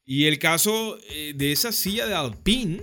Y 0.03 0.25
el 0.25 0.39
caso 0.39 0.97
eh, 1.11 1.33
de 1.35 1.51
esa 1.51 1.71
silla 1.71 2.07
de 2.07 2.15
Alpine 2.15 2.81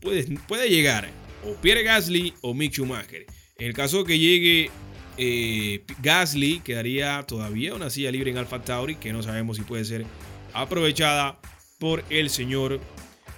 puede, 0.00 0.24
puede 0.48 0.68
llegar 0.68 1.08
o 1.44 1.54
Pierre 1.54 1.84
Gasly 1.84 2.34
o 2.40 2.54
Mick 2.54 2.72
Schumacher. 2.72 3.26
En 3.56 3.68
el 3.68 3.72
caso 3.72 4.02
que 4.04 4.18
llegue 4.18 4.70
eh, 5.16 5.84
Gasly, 6.02 6.58
quedaría 6.58 7.22
todavía 7.22 7.74
una 7.74 7.88
silla 7.88 8.10
libre 8.10 8.32
en 8.32 8.38
Alfa 8.38 8.62
Tauri 8.62 8.96
que 8.96 9.12
no 9.12 9.22
sabemos 9.22 9.58
si 9.58 9.62
puede 9.62 9.84
ser 9.84 10.04
aprovechada 10.52 11.38
por 11.84 12.02
el 12.08 12.30
señor 12.30 12.80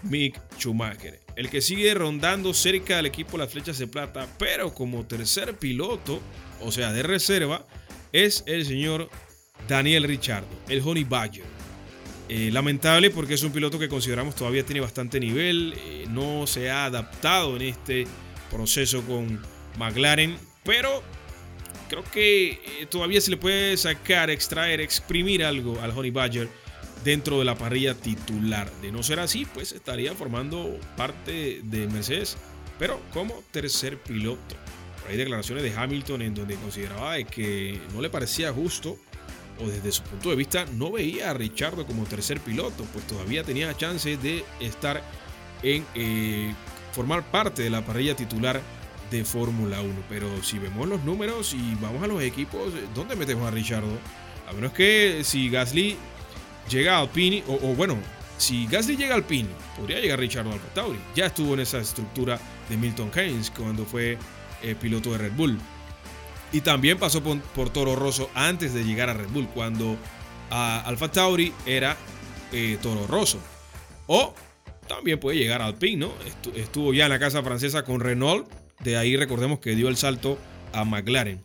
Mick 0.05 0.41
Schumacher. 0.57 1.19
El 1.35 1.51
que 1.51 1.61
sigue 1.61 1.93
rondando 1.95 2.55
cerca 2.55 2.95
del 2.95 3.07
equipo 3.07 3.37
Las 3.37 3.51
Flechas 3.51 3.77
de 3.77 3.89
Plata, 3.89 4.29
pero 4.39 4.73
como 4.73 5.05
tercer 5.05 5.57
piloto, 5.57 6.21
o 6.61 6.71
sea, 6.71 6.93
de 6.93 7.03
reserva, 7.03 7.67
es 8.13 8.45
el 8.47 8.65
señor 8.65 9.11
Daniel 9.67 10.05
Richardo, 10.05 10.47
el 10.69 10.81
Honey 10.81 11.03
Badger. 11.03 11.43
Eh, 12.29 12.51
lamentable 12.53 13.11
porque 13.11 13.35
es 13.35 13.43
un 13.43 13.51
piloto 13.51 13.81
que 13.81 13.89
consideramos 13.89 14.37
todavía 14.37 14.65
tiene 14.65 14.81
bastante 14.81 15.19
nivel, 15.19 15.75
eh, 15.77 16.07
no 16.09 16.47
se 16.47 16.71
ha 16.71 16.85
adaptado 16.85 17.57
en 17.57 17.63
este 17.63 18.07
proceso 18.49 19.03
con 19.03 19.43
McLaren 19.77 20.37
pero 20.63 21.03
creo 21.89 22.05
que 22.13 22.51
eh, 22.51 22.87
todavía 22.89 23.21
se 23.21 23.33
le 23.33 23.39
puede 23.39 23.77
sacar, 23.77 24.31
extraer, 24.31 24.81
exprimir 24.81 25.45
algo 25.45 25.81
al 25.81 25.91
Honey 25.91 26.13
Badger 26.13 26.49
dentro 27.07 27.39
de 27.39 27.45
la 27.45 27.55
parrilla 27.55 27.95
titular. 27.95 28.69
De 28.83 28.91
no 28.91 29.05
ser 29.05 29.21
así, 29.21 29.47
pues 29.47 29.71
estaría 29.71 30.13
formando 30.15 30.77
parte 30.97 31.61
de 31.63 31.87
Mercedes, 31.87 32.37
pero 32.81 33.01
como 33.15 33.45
tercer 33.53 33.97
piloto. 33.97 34.57
Hay 35.09 35.17
declaraciones 35.17 35.63
de 35.63 35.73
Hamilton 35.73 36.23
en 36.23 36.35
donde 36.35 36.57
consideraba 36.57 37.17
que 37.23 37.81
no 37.95 38.01
le 38.01 38.11
parecía 38.11 38.53
justo 38.53 38.99
o 39.61 39.69
desde 39.69 39.93
su 39.93 40.03
punto 40.03 40.31
de 40.31 40.37
vista 40.37 40.67
no 40.75 40.91
veía 40.91 41.31
a 41.31 41.35
Richardo 41.35 41.87
como 41.87 42.05
tercer 42.07 42.41
piloto, 42.41 42.85
pues 42.93 43.07
todavía 43.07 43.45
tenía 43.45 43.73
chance 43.77 44.17
de 44.17 44.45
estar 44.59 45.01
en 45.63 45.87
eh, 45.95 46.53
formar 46.91 47.31
parte 47.31 47.63
de 47.63 47.71
la 47.71 47.87
parrilla 47.87 48.17
titular 48.17 48.61
de 49.13 49.25
Fórmula 49.25 49.81
1. 49.81 49.95
Pero 50.09 50.43
si 50.43 50.59
vemos 50.59 50.89
los 50.89 51.05
números 51.05 51.55
y 51.55 51.77
vamos 51.81 52.03
a 52.03 52.09
los 52.09 52.21
equipos, 52.21 52.73
¿dónde 52.97 53.15
metemos 53.15 53.47
a 53.47 53.53
Richardo? 53.53 53.97
A 54.49 54.53
menos 54.53 54.73
que 54.73 55.23
si 55.23 55.49
Gasly 55.49 55.97
llega 56.69 56.97
a 56.97 57.01
Alpine, 57.01 57.43
o, 57.47 57.75
bueno, 57.75 57.97
si 58.39 58.67
Gasly 58.67 58.97
llega 58.97 59.15
al 59.15 59.23
Alpine, 59.23 59.49
podría 59.77 60.01
llegar 60.01 60.19
Richardo 60.19 60.53
al 60.53 60.61
Tauri. 60.75 60.99
Ya 61.15 61.27
estuvo 61.27 61.55
en 61.55 61.61
esa 61.61 61.79
estructura 61.79 62.39
de 62.69 62.77
Milton 62.77 63.11
Keynes 63.11 63.51
cuando 63.51 63.85
fue 63.85 64.19
eh, 64.63 64.75
piloto 64.81 65.13
de 65.13 65.19
Red 65.19 65.33
Bull. 65.33 65.59
Y 66.53 66.61
también 66.61 66.99
pasó 66.99 67.23
por, 67.23 67.71
Toro 67.71 67.97
Rosso 67.97 68.31
antes 68.35 68.73
de 68.73 68.85
llegar 68.85 69.09
a 69.09 69.15
Red 69.15 69.29
Bull, 69.29 69.49
cuando 69.49 69.97
a 70.51 70.81
Alfa 70.81 71.11
Tauri 71.11 71.53
era 71.67 71.97
eh, 72.53 72.79
Toro 72.81 73.07
Rosso. 73.07 73.39
O 74.07 74.35
también 74.87 75.19
puede 75.19 75.39
llegar 75.39 75.63
al 75.63 75.69
Alpine, 75.69 76.07
¿no? 76.07 76.13
Estuvo 76.55 76.95
ya 76.95 77.05
en 77.05 77.11
la 77.11 77.19
casa 77.19 77.43
francesa 77.43 77.85
con 77.85 78.01
Renault. 78.01 78.49
De 78.81 78.97
ahí 78.97 79.17
recordemos 79.17 79.59
que 79.59 79.75
dio 79.75 79.89
el 79.89 79.97
salto 79.97 80.39
a 80.73 80.85
McLaren. 80.85 81.43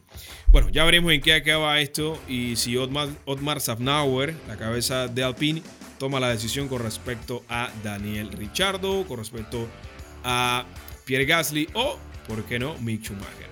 Bueno, 0.52 0.68
ya 0.70 0.84
veremos 0.84 1.14
en 1.14 1.22
qué 1.22 1.34
acaba 1.34 1.80
esto 1.80 2.22
y 2.28 2.58
si 2.58 2.76
Otmar, 2.76 3.08
Otmar 3.24 3.62
Safnauer, 3.62 4.36
la 4.50 4.58
cabeza 4.58 5.08
de 5.08 5.24
Alpine, 5.24 5.64
toma 5.98 6.20
la 6.20 6.30
decisión 6.30 6.68
con 6.68 6.84
respecto 6.84 7.44
a 7.48 7.72
Daniel 7.82 8.34
Ricciardo, 8.34 9.06
con 9.08 9.18
respecto 9.18 9.66
a 10.26 10.66
Pierre 11.06 11.24
Gasly 11.26 11.70
o, 11.74 11.98
por 12.28 12.44
qué 12.44 12.60
no, 12.60 12.78
Mick 12.80 13.02
Schumacher. 13.02 13.50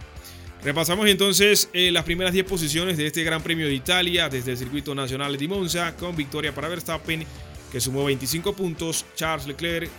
Repasamos 0.62 1.08
entonces 1.08 1.70
eh, 1.72 1.90
las 1.90 2.04
primeras 2.04 2.34
10 2.34 2.46
posiciones 2.46 2.98
de 2.98 3.08
este 3.08 3.24
Gran 3.24 3.42
Premio 3.42 3.68
de 3.68 3.74
Italia 3.74 4.28
desde 4.28 4.52
el 4.52 4.58
circuito 4.58 4.94
nacional 4.94 5.38
de 5.38 5.48
Monza 5.48 5.96
con 5.96 6.18
victoria 6.18 6.54
para 6.54 6.68
Verstappen 6.68 7.24
que 7.72 7.80
sumó 7.80 8.04
25 8.04 8.52
puntos, 8.54 9.06
Charles 9.16 9.48
Leclerc 9.48 9.90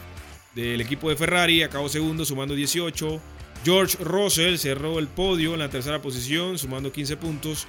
del 0.54 0.82
equipo 0.82 1.08
de 1.08 1.16
Ferrari 1.16 1.62
acabó 1.62 1.88
segundo 1.88 2.26
sumando 2.26 2.54
18, 2.54 3.22
George 3.64 3.98
Russell 4.02 4.56
cerró 4.56 4.98
el 4.98 5.06
podio 5.06 5.52
en 5.52 5.60
la 5.60 5.68
tercera 5.68 6.00
posición, 6.00 6.58
sumando 6.58 6.92
15 6.92 7.16
puntos. 7.18 7.66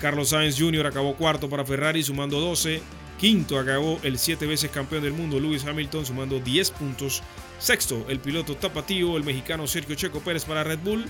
Carlos 0.00 0.28
Sainz 0.28 0.58
Jr. 0.58 0.86
acabó 0.86 1.16
cuarto 1.16 1.48
para 1.48 1.64
Ferrari, 1.64 2.02
sumando 2.02 2.40
12. 2.40 2.80
Quinto 3.18 3.58
acabó 3.58 3.98
el 4.02 4.18
siete 4.18 4.46
veces 4.46 4.70
campeón 4.70 5.02
del 5.02 5.12
mundo 5.12 5.38
Lewis 5.38 5.64
Hamilton, 5.64 6.06
sumando 6.06 6.38
10 6.38 6.70
puntos. 6.72 7.22
Sexto, 7.58 8.06
el 8.08 8.20
piloto 8.20 8.56
tapatío, 8.56 9.16
el 9.16 9.24
mexicano 9.24 9.66
Sergio 9.66 9.94
Checo 9.94 10.20
Pérez 10.20 10.44
para 10.44 10.64
Red 10.64 10.80
Bull, 10.80 11.06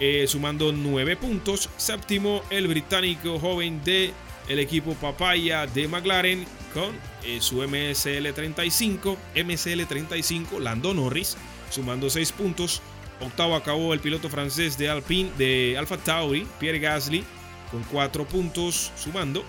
eh, 0.00 0.26
sumando 0.26 0.72
9 0.72 1.16
puntos. 1.16 1.68
Séptimo, 1.76 2.42
el 2.50 2.68
británico 2.68 3.38
joven 3.38 3.82
de 3.84 4.12
el 4.48 4.58
equipo 4.58 4.94
Papaya 4.94 5.66
de 5.66 5.88
McLaren 5.88 6.44
con 6.74 6.94
eh, 7.24 7.38
su 7.40 7.56
MSL 7.62 8.32
35, 8.34 9.16
MSL 9.34 9.86
35, 9.86 10.60
Lando 10.60 10.94
Norris, 10.94 11.36
sumando 11.70 12.10
6 12.10 12.32
puntos. 12.32 12.82
Octavo 13.22 13.54
acabó 13.54 13.94
el 13.94 14.00
piloto 14.00 14.28
francés 14.28 14.76
de 14.76 14.88
Alpine 14.88 15.30
de 15.38 15.76
Alfa 15.78 15.96
Tauri, 15.96 16.46
Pierre 16.58 16.78
Gasly, 16.78 17.24
con 17.70 17.82
cuatro 17.84 18.26
puntos 18.26 18.92
sumando. 18.96 19.44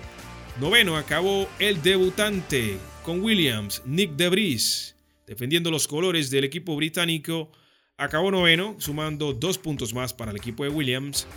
Noveno 0.60 0.96
acabó 0.96 1.48
el 1.60 1.82
debutante 1.82 2.77
con 3.03 3.22
Williams, 3.22 3.82
Nick 3.86 4.12
DeVries, 4.12 4.95
defendiendo 5.26 5.71
los 5.71 5.88
colores 5.88 6.30
del 6.30 6.43
equipo 6.43 6.76
británico. 6.76 7.52
Acabó 7.98 8.32
noveno, 8.32 8.76
sumando 8.80 9.34
dos 9.34 9.58
puntos 9.58 9.93
más 9.93 10.13
para 10.13 10.32
el 10.32 10.38
equipo 10.38 10.63
de 10.63 10.69
Williams, 10.69 11.28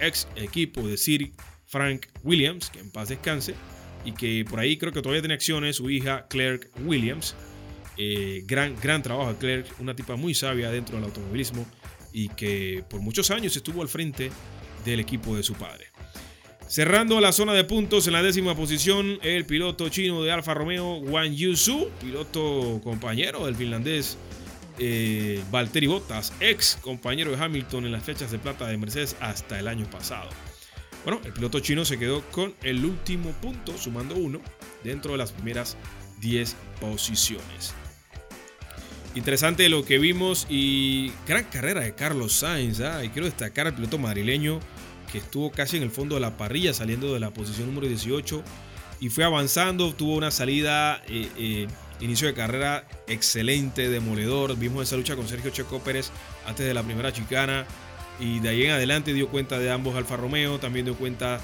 ex 0.00 0.28
equipo 0.36 0.86
de 0.86 0.96
Sir 0.96 1.32
Frank 1.66 2.06
Williams, 2.22 2.70
que 2.70 2.80
en 2.80 2.90
paz 2.90 3.08
descanse, 3.08 3.54
y 4.04 4.12
que 4.12 4.44
por 4.48 4.60
ahí 4.60 4.76
creo 4.76 4.92
que 4.92 5.02
todavía 5.02 5.22
tiene 5.22 5.34
acciones 5.34 5.76
su 5.76 5.90
hija 5.90 6.26
Clark 6.28 6.70
Williams. 6.84 7.34
Eh, 7.98 8.42
gran, 8.46 8.76
gran 8.80 9.02
trabajo 9.02 9.32
de 9.32 9.38
Clark, 9.38 9.66
una 9.78 9.96
tipa 9.96 10.16
muy 10.16 10.34
sabia 10.34 10.70
dentro 10.70 10.96
del 10.96 11.06
automovilismo 11.06 11.66
y 12.16 12.30
que 12.30 12.82
por 12.88 13.02
muchos 13.02 13.30
años 13.30 13.54
estuvo 13.54 13.82
al 13.82 13.88
frente 13.88 14.32
del 14.86 15.00
equipo 15.00 15.36
de 15.36 15.42
su 15.42 15.52
padre. 15.52 15.88
Cerrando 16.66 17.20
la 17.20 17.30
zona 17.30 17.52
de 17.52 17.62
puntos 17.64 18.06
en 18.06 18.14
la 18.14 18.22
décima 18.22 18.56
posición, 18.56 19.18
el 19.22 19.44
piloto 19.44 19.90
chino 19.90 20.22
de 20.22 20.32
Alfa 20.32 20.54
Romeo, 20.54 20.96
Wang 20.96 21.34
Yusu, 21.34 21.90
piloto 22.00 22.80
compañero 22.82 23.44
del 23.44 23.54
finlandés 23.54 24.16
eh, 24.78 25.42
Valtteri 25.52 25.88
Bottas, 25.88 26.32
ex 26.40 26.78
compañero 26.80 27.32
de 27.32 27.44
Hamilton 27.44 27.84
en 27.84 27.92
las 27.92 28.02
fechas 28.02 28.30
de 28.32 28.38
plata 28.38 28.66
de 28.66 28.78
Mercedes 28.78 29.14
hasta 29.20 29.58
el 29.60 29.68
año 29.68 29.84
pasado. 29.90 30.30
Bueno, 31.04 31.20
el 31.22 31.34
piloto 31.34 31.60
chino 31.60 31.84
se 31.84 31.98
quedó 31.98 32.22
con 32.30 32.54
el 32.62 32.82
último 32.82 33.32
punto, 33.42 33.76
sumando 33.76 34.14
uno, 34.14 34.40
dentro 34.82 35.12
de 35.12 35.18
las 35.18 35.32
primeras 35.32 35.76
10 36.22 36.56
posiciones. 36.80 37.74
Interesante 39.16 39.70
lo 39.70 39.82
que 39.82 39.98
vimos 39.98 40.46
y 40.50 41.10
gran 41.26 41.44
carrera 41.44 41.80
de 41.80 41.94
Carlos 41.94 42.34
Sainz. 42.34 42.80
¿ah? 42.80 43.02
Y 43.02 43.08
quiero 43.08 43.24
destacar 43.24 43.66
al 43.66 43.74
piloto 43.74 43.96
madrileño 43.96 44.60
que 45.10 45.18
estuvo 45.18 45.50
casi 45.50 45.78
en 45.78 45.84
el 45.84 45.90
fondo 45.90 46.16
de 46.16 46.20
la 46.20 46.36
parrilla 46.36 46.74
saliendo 46.74 47.14
de 47.14 47.18
la 47.18 47.30
posición 47.30 47.66
número 47.68 47.88
18 47.88 48.42
y 49.00 49.08
fue 49.08 49.24
avanzando. 49.24 49.94
Tuvo 49.94 50.16
una 50.16 50.30
salida, 50.30 51.02
eh, 51.08 51.30
eh, 51.38 51.66
inicio 52.00 52.28
de 52.28 52.34
carrera 52.34 52.86
excelente, 53.08 53.88
demoledor. 53.88 54.54
Vimos 54.58 54.82
esa 54.82 54.96
lucha 54.98 55.16
con 55.16 55.26
Sergio 55.26 55.50
Checo 55.50 55.78
Pérez 55.78 56.10
antes 56.46 56.66
de 56.66 56.74
la 56.74 56.82
primera 56.82 57.10
chicana 57.10 57.64
y 58.20 58.40
de 58.40 58.50
ahí 58.50 58.64
en 58.66 58.72
adelante 58.72 59.14
dio 59.14 59.28
cuenta 59.28 59.58
de 59.58 59.70
ambos 59.70 59.96
Alfa 59.96 60.18
Romeo, 60.18 60.58
también 60.58 60.84
dio 60.84 60.94
cuenta 60.94 61.40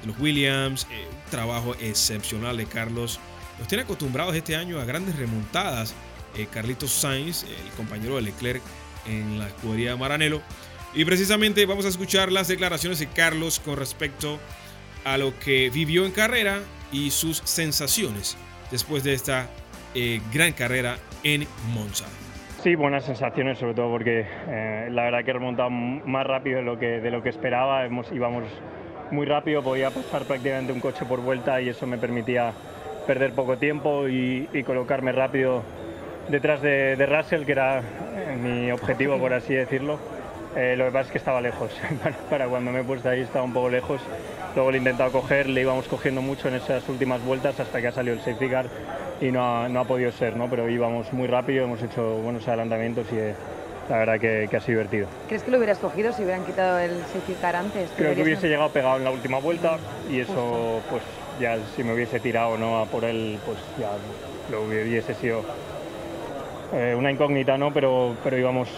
de 0.00 0.06
los 0.06 0.18
Williams. 0.18 0.86
Eh, 0.90 1.06
un 1.06 1.30
trabajo 1.30 1.74
excepcional 1.80 2.56
de 2.56 2.64
Carlos. 2.64 3.20
Nos 3.58 3.68
tiene 3.68 3.84
acostumbrados 3.84 4.34
este 4.34 4.56
año 4.56 4.80
a 4.80 4.86
grandes 4.86 5.16
remontadas 5.16 5.94
eh, 6.36 6.46
Carlitos 6.50 6.90
Sainz, 6.90 7.44
el 7.44 7.70
compañero 7.76 8.16
de 8.16 8.22
Leclerc 8.22 8.62
en 9.06 9.38
la 9.38 9.46
escudería 9.48 9.90
de 9.90 9.96
Maranello. 9.96 10.40
Y 10.94 11.04
precisamente 11.04 11.66
vamos 11.66 11.84
a 11.84 11.88
escuchar 11.88 12.32
las 12.32 12.48
declaraciones 12.48 12.98
de 12.98 13.06
Carlos 13.06 13.60
con 13.60 13.76
respecto 13.76 14.38
a 15.04 15.18
lo 15.18 15.38
que 15.38 15.70
vivió 15.70 16.04
en 16.04 16.12
carrera 16.12 16.60
y 16.92 17.10
sus 17.10 17.38
sensaciones 17.44 18.36
después 18.70 19.04
de 19.04 19.14
esta 19.14 19.48
eh, 19.94 20.20
gran 20.32 20.52
carrera 20.52 20.98
en 21.22 21.46
Monza. 21.72 22.06
Sí, 22.62 22.74
buenas 22.74 23.04
sensaciones, 23.04 23.58
sobre 23.58 23.74
todo 23.74 23.90
porque 23.90 24.26
eh, 24.48 24.88
la 24.90 25.04
verdad 25.04 25.24
que 25.24 25.30
he 25.30 25.34
remontado 25.34 25.70
más 25.70 26.26
rápido 26.26 26.58
de 26.58 26.62
lo 26.62 26.78
que, 26.78 27.00
de 27.00 27.10
lo 27.10 27.22
que 27.22 27.30
esperaba. 27.30 27.86
Íbamos 27.86 28.44
muy 29.10 29.26
rápido, 29.26 29.62
podía 29.62 29.90
pasar 29.90 30.24
prácticamente 30.24 30.72
un 30.72 30.80
coche 30.80 31.04
por 31.06 31.20
vuelta 31.20 31.60
y 31.62 31.68
eso 31.70 31.86
me 31.86 31.98
permitía 31.98 32.52
perder 33.06 33.32
poco 33.32 33.56
tiempo 33.56 34.08
y 34.08 34.62
colocarme 34.64 35.12
rápido 35.12 35.62
detrás 36.30 36.62
de, 36.62 37.06
Russell, 37.06 37.44
que 37.44 37.52
era 37.52 37.80
eh, 37.80 38.36
mi 38.40 38.70
objetivo, 38.70 39.18
por 39.18 39.32
así 39.32 39.54
decirlo. 39.54 39.98
Eh, 40.56 40.74
lo 40.76 40.86
que 40.86 40.90
pasa 40.90 41.06
es 41.06 41.12
que 41.12 41.18
estaba 41.18 41.40
lejos. 41.40 41.70
para, 42.30 42.46
cuando 42.48 42.72
me 42.72 42.80
he 42.80 42.84
puesto 42.84 43.08
ahí 43.08 43.20
estaba 43.20 43.44
un 43.44 43.52
poco 43.52 43.68
lejos. 43.68 44.00
Luego 44.54 44.70
le 44.70 44.78
he 44.78 44.80
intentado 44.80 45.12
coger, 45.12 45.48
le 45.48 45.60
íbamos 45.60 45.86
cogiendo 45.86 46.22
mucho 46.22 46.48
en 46.48 46.54
esas 46.54 46.88
últimas 46.88 47.22
vueltas 47.22 47.58
hasta 47.60 47.80
que 47.80 47.88
ha 47.88 47.92
salido 47.92 48.14
el 48.14 48.20
safety 48.20 48.48
car 48.48 48.66
y 49.20 49.30
no 49.30 49.44
ha, 49.44 49.68
no 49.68 49.80
ha 49.80 49.84
podido 49.84 50.10
ser, 50.10 50.36
¿no? 50.36 50.48
pero 50.48 50.68
íbamos 50.68 51.12
muy 51.12 51.28
rápido, 51.28 51.64
hemos 51.64 51.80
hecho 51.82 52.16
buenos 52.16 52.48
adelantamientos 52.48 53.06
y 53.12 53.18
eh, 53.18 53.34
la 53.88 53.98
verdad 53.98 54.18
que, 54.18 54.48
que, 54.50 54.56
ha 54.56 54.60
sido 54.60 54.78
divertido. 54.78 55.06
¿Crees 55.28 55.44
que 55.44 55.52
lo 55.52 55.58
hubieras 55.58 55.78
cogido 55.78 56.12
si 56.12 56.24
hubieran 56.24 56.44
quitado 56.44 56.80
el 56.80 56.98
safety 57.12 57.34
car 57.40 57.54
antes? 57.54 57.90
Creo 57.96 58.14
que 58.14 58.22
hubiese 58.22 58.48
llegado 58.48 58.70
pegado 58.70 58.96
en 58.96 59.04
la 59.04 59.10
última 59.12 59.38
vuelta 59.38 59.78
y 60.10 60.18
eso, 60.18 60.80
pues 60.90 61.02
ya 61.40 61.58
si 61.76 61.84
me 61.84 61.94
hubiese 61.94 62.18
tirado 62.18 62.58
no 62.58 62.80
a 62.80 62.86
por 62.86 63.04
él, 63.04 63.38
pues 63.44 63.58
ya 63.78 63.90
lo 64.50 64.64
hubiese 64.64 65.14
sido 65.14 65.44
eh, 66.72 66.94
una 66.96 67.10
incógnita, 67.10 67.58
¿no? 67.58 67.72
Pero, 67.72 68.14
pero 68.22 68.38
íbamos 68.38 68.68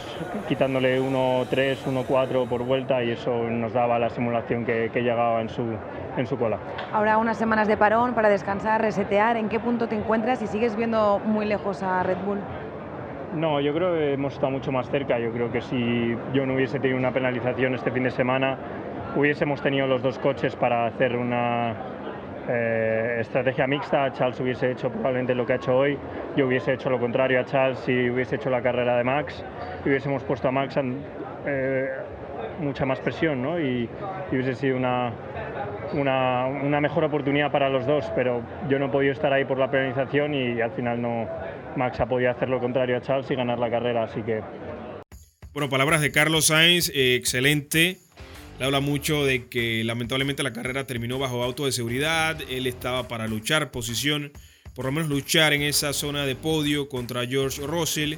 quitándole 0.49 1.01
1-3, 1.01 1.77
1-4 1.85 2.49
por 2.49 2.63
vuelta 2.65 3.03
y 3.05 3.11
eso 3.11 3.31
nos 3.51 3.73
daba 3.73 3.99
la 3.99 4.09
simulación 4.09 4.65
que, 4.65 4.91
llegaba 4.95 5.41
en 5.43 5.49
su, 5.49 5.63
en 6.17 6.27
su 6.27 6.39
cola. 6.39 6.59
Ahora 6.93 7.19
unas 7.19 7.37
semanas 7.37 7.69
de 7.69 7.77
parón 7.77 8.15
para 8.15 8.29
descansar, 8.29 8.81
resetear. 8.81 9.37
¿En 9.37 9.49
qué 9.49 9.61
punto 9.61 9.89
te 9.89 9.97
encuentras 9.97 10.41
y 10.41 10.47
sigues 10.47 10.75
viendo 10.75 11.21
muy 11.25 11.45
lejos 11.45 11.83
a 11.83 12.03
Red 12.03 12.19
Bull? 12.25 12.39
No, 13.35 13.61
yo 13.61 13.75
creo 13.75 13.95
que 13.95 14.13
hemos 14.15 14.35
estado 14.35 14.53
mucho 14.53 14.73
más 14.73 14.89
cerca. 14.91 15.19
Yo 15.19 15.33
creo 15.33 15.51
que 15.51 15.61
si 15.61 16.17
yo 16.33 16.47
no 16.47 16.55
hubiese 16.55 16.79
tenido 16.79 16.99
una 16.99 17.13
penalización 17.13 17.75
este 17.75 17.91
fin 17.91 18.05
de 18.05 18.11
semana, 18.11 18.57
hubiésemos 19.17 19.61
tenido 19.61 19.87
los 19.87 20.03
dos 20.03 20.19
coches 20.19 20.57
para 20.57 20.87
hacer 20.87 21.17
una, 21.17 21.75
eh, 22.49 23.19
estrategia 23.21 23.67
mixta, 23.67 24.13
Charles 24.13 24.41
hubiese 24.41 24.71
hecho 24.71 24.91
probablemente 24.91 25.35
lo 25.35 25.47
que 25.47 25.53
ha 25.55 25.57
hecho 25.57 25.77
hoy, 25.77 25.99
yo 26.37 26.47
hubiese 26.47 26.73
hecho 26.73 26.91
lo 26.91 26.99
contrario 26.99 27.41
a 27.41 27.45
Charles 27.45 27.79
si 27.81 28.11
hubiese 28.11 28.37
hecho 28.37 28.51
la 28.51 28.63
carrera 28.63 28.97
de 28.97 29.05
Max 29.05 29.45
y 29.85 29.89
hubiésemos 29.89 30.23
puesto 30.25 30.49
a 30.49 30.51
Max 30.51 30.77
eh, 31.47 31.89
mucha 32.61 32.85
más 32.85 33.01
presión 33.01 33.43
¿no? 33.43 33.61
y, 33.61 33.89
hubiese 34.31 34.55
sido 34.55 34.77
una, 34.77 35.13
una, 35.93 36.47
una, 36.47 36.81
mejor 36.81 37.05
oportunidad 37.05 37.53
para 37.53 37.69
los 37.69 37.87
dos, 37.87 38.11
pero 38.15 38.43
yo 38.69 38.79
no 38.79 38.87
he 38.87 38.89
podido 38.89 39.13
estar 39.13 39.33
ahí 39.33 39.45
por 39.45 39.59
la 39.59 39.71
penalización 39.71 40.35
y 40.35 40.61
al 40.61 40.73
final 40.73 41.01
no, 41.01 41.29
Max 41.77 42.01
ha 42.01 42.07
podido 42.07 42.31
hacer 42.31 42.49
lo 42.49 42.61
contrario 42.61 42.97
a 42.97 43.01
Charles 43.01 43.31
y 43.31 43.35
ganar 43.35 43.59
la 43.59 43.71
carrera, 43.71 44.05
así 44.05 44.23
que... 44.23 44.41
Bueno, 45.53 45.69
palabras 45.69 46.01
de 46.01 46.11
Carlos 46.11 46.47
Sainz, 46.47 46.91
eh, 46.95 47.15
excelente. 47.15 47.99
Le 48.59 48.65
habla 48.65 48.81
mucho 48.81 49.25
de 49.25 49.49
que 49.49 49.83
lamentablemente 49.85 50.43
la 50.43 50.53
carrera 50.53 50.87
terminó 50.87 51.19
bajo 51.19 51.43
auto 51.43 51.67
de 51.67 51.73
seguridad. 51.73 52.39
Él 52.49 52.67
estaba 52.67 53.09
para 53.09 53.27
luchar 53.27 53.71
posición, 53.71 54.33
por 54.75 54.85
lo 54.85 54.93
menos 54.93 55.09
luchar 55.09 55.53
en 55.53 55.63
esa 55.63 55.93
zona 55.93 56.27
de 56.27 56.37
podio 56.37 56.89
contra 56.89 57.27
George 57.27 57.67
Russell. 57.67 58.15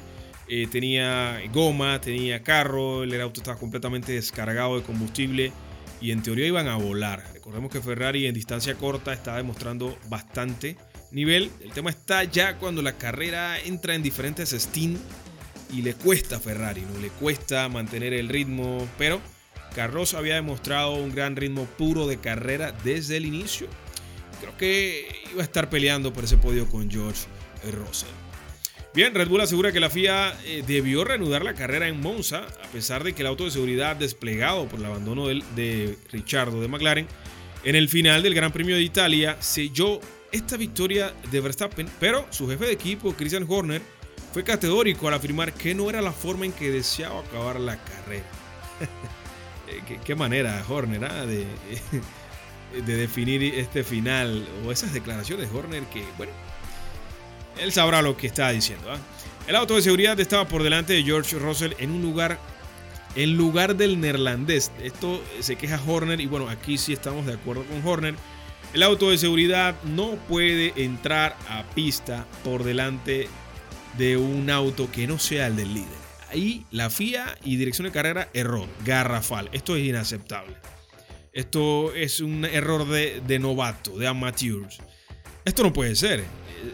Eh, 0.47 0.67
tenía 0.71 1.41
goma, 1.51 1.99
tenía 2.01 2.43
carro, 2.43 3.03
el 3.03 3.19
auto 3.19 3.39
estaba 3.39 3.57
completamente 3.57 4.11
descargado 4.11 4.77
de 4.77 4.83
combustible 4.83 5.51
y 5.99 6.11
en 6.11 6.21
teoría 6.21 6.45
iban 6.45 6.67
a 6.67 6.75
volar. 6.75 7.23
Recordemos 7.33 7.71
que 7.71 7.81
Ferrari 7.81 8.27
en 8.27 8.35
distancia 8.35 8.75
corta 8.75 9.13
estaba 9.13 9.37
demostrando 9.37 9.97
bastante 10.07 10.77
nivel. 11.11 11.49
El 11.61 11.71
tema 11.71 11.89
está 11.89 12.23
ya 12.25 12.57
cuando 12.57 12.81
la 12.81 12.97
carrera 12.97 13.59
entra 13.59 13.95
en 13.95 14.03
diferentes 14.03 14.51
Steam 14.51 14.97
y 15.73 15.81
le 15.81 15.95
cuesta 15.95 16.35
a 16.35 16.39
Ferrari, 16.39 16.81
¿no? 16.81 16.99
le 16.99 17.09
cuesta 17.09 17.67
mantener 17.69 18.13
el 18.13 18.29
ritmo, 18.29 18.87
pero 18.99 19.19
Carlos 19.75 20.13
había 20.13 20.35
demostrado 20.35 20.93
un 20.93 21.13
gran 21.13 21.35
ritmo 21.35 21.65
puro 21.65 22.07
de 22.07 22.17
carrera 22.17 22.73
desde 22.83 23.17
el 23.17 23.25
inicio. 23.25 23.67
Creo 24.39 24.55
que 24.57 25.07
iba 25.31 25.41
a 25.41 25.45
estar 25.45 25.69
peleando 25.69 26.13
por 26.13 26.23
ese 26.23 26.37
podio 26.37 26.67
con 26.67 26.89
George 26.89 27.25
Russell. 27.71 28.09
Bien, 28.93 29.13
Red 29.13 29.27
Bull 29.27 29.41
asegura 29.41 29.73
que 29.73 29.81
la 29.81 29.89
FIA 29.89 30.33
eh, 30.45 30.63
debió 30.65 31.03
reanudar 31.03 31.43
la 31.43 31.53
carrera 31.53 31.89
en 31.89 31.99
Monza, 31.99 32.45
a 32.63 32.67
pesar 32.71 33.03
de 33.03 33.11
que 33.11 33.23
el 33.23 33.27
auto 33.27 33.43
de 33.43 33.51
seguridad 33.51 33.97
desplegado 33.97 34.67
por 34.69 34.79
el 34.79 34.85
abandono 34.85 35.27
de, 35.27 35.43
de 35.55 35.97
Richardo 36.11 36.61
de 36.61 36.69
McLaren 36.69 37.07
en 37.65 37.75
el 37.75 37.89
final 37.89 38.23
del 38.23 38.35
Gran 38.35 38.53
Premio 38.53 38.75
de 38.75 38.83
Italia 38.83 39.35
selló 39.41 39.99
esta 40.31 40.55
victoria 40.55 41.13
de 41.31 41.41
Verstappen, 41.41 41.89
pero 41.99 42.25
su 42.29 42.47
jefe 42.47 42.65
de 42.65 42.71
equipo, 42.73 43.13
Christian 43.13 43.45
Horner, 43.49 43.81
fue 44.31 44.43
categórico 44.43 45.07
al 45.07 45.15
afirmar 45.15 45.51
que 45.51 45.73
no 45.73 45.89
era 45.89 46.01
la 46.01 46.11
forma 46.11 46.45
en 46.45 46.51
que 46.51 46.69
deseaba 46.69 47.21
acabar 47.21 47.59
la 47.59 47.77
carrera. 47.83 48.25
Eh, 49.67 49.99
¿Qué, 50.03 50.15
manera, 50.15 50.63
Horner, 50.67 51.05
ah, 51.05 51.25
de, 51.25 51.45
de 52.85 52.95
definir 52.95 53.43
este 53.43 53.83
final 53.83 54.47
o 54.65 54.71
esas 54.71 54.93
declaraciones 54.93 55.51
de 55.51 55.57
Horner 55.57 55.83
que, 55.83 56.03
bueno, 56.17 56.31
él 57.59 57.71
sabrá 57.71 58.01
lo 58.01 58.17
que 58.17 58.27
está 58.27 58.49
diciendo. 58.49 58.91
¿ah? 58.91 58.97
El 59.47 59.55
auto 59.55 59.75
de 59.75 59.81
seguridad 59.81 60.19
estaba 60.19 60.47
por 60.47 60.63
delante 60.63 60.93
de 60.93 61.03
George 61.03 61.37
Russell 61.39 61.73
en 61.77 61.91
un 61.91 62.01
lugar, 62.01 62.39
en 63.15 63.37
lugar 63.37 63.75
del 63.75 63.99
neerlandés. 63.99 64.71
Esto 64.81 65.23
se 65.39 65.55
queja 65.55 65.79
Horner 65.85 66.19
y 66.19 66.25
bueno, 66.25 66.49
aquí 66.49 66.77
sí 66.77 66.93
estamos 66.93 67.25
de 67.25 67.33
acuerdo 67.33 67.63
con 67.65 67.85
Horner 67.85 68.15
el 68.75 68.83
auto 68.83 69.09
de 69.09 69.17
seguridad 69.17 69.81
no 69.85 70.17
puede 70.27 70.73
entrar 70.75 71.37
a 71.47 71.63
pista 71.63 72.25
por 72.43 72.65
delante 72.65 73.29
de 73.97 74.17
un 74.17 74.49
auto 74.49 74.91
que 74.91 75.07
no 75.07 75.17
sea 75.17 75.47
el 75.47 75.55
del 75.55 75.73
líder. 75.73 76.04
La 76.71 76.89
FIA 76.89 77.37
y 77.45 77.55
dirección 77.55 77.85
de 77.85 77.91
carrera, 77.91 78.29
error, 78.33 78.67
garrafal. 78.83 79.49
Esto 79.53 79.75
es 79.75 79.85
inaceptable. 79.85 80.55
Esto 81.31 81.93
es 81.93 82.19
un 82.19 82.43
error 82.43 82.87
de, 82.87 83.39
novato, 83.39 83.97
de 83.97 84.07
amateurs. 84.07 84.79
Esto 85.45 85.63
no 85.63 85.71
puede 85.71 85.95
ser. 85.95 86.19
Eh, 86.19 86.25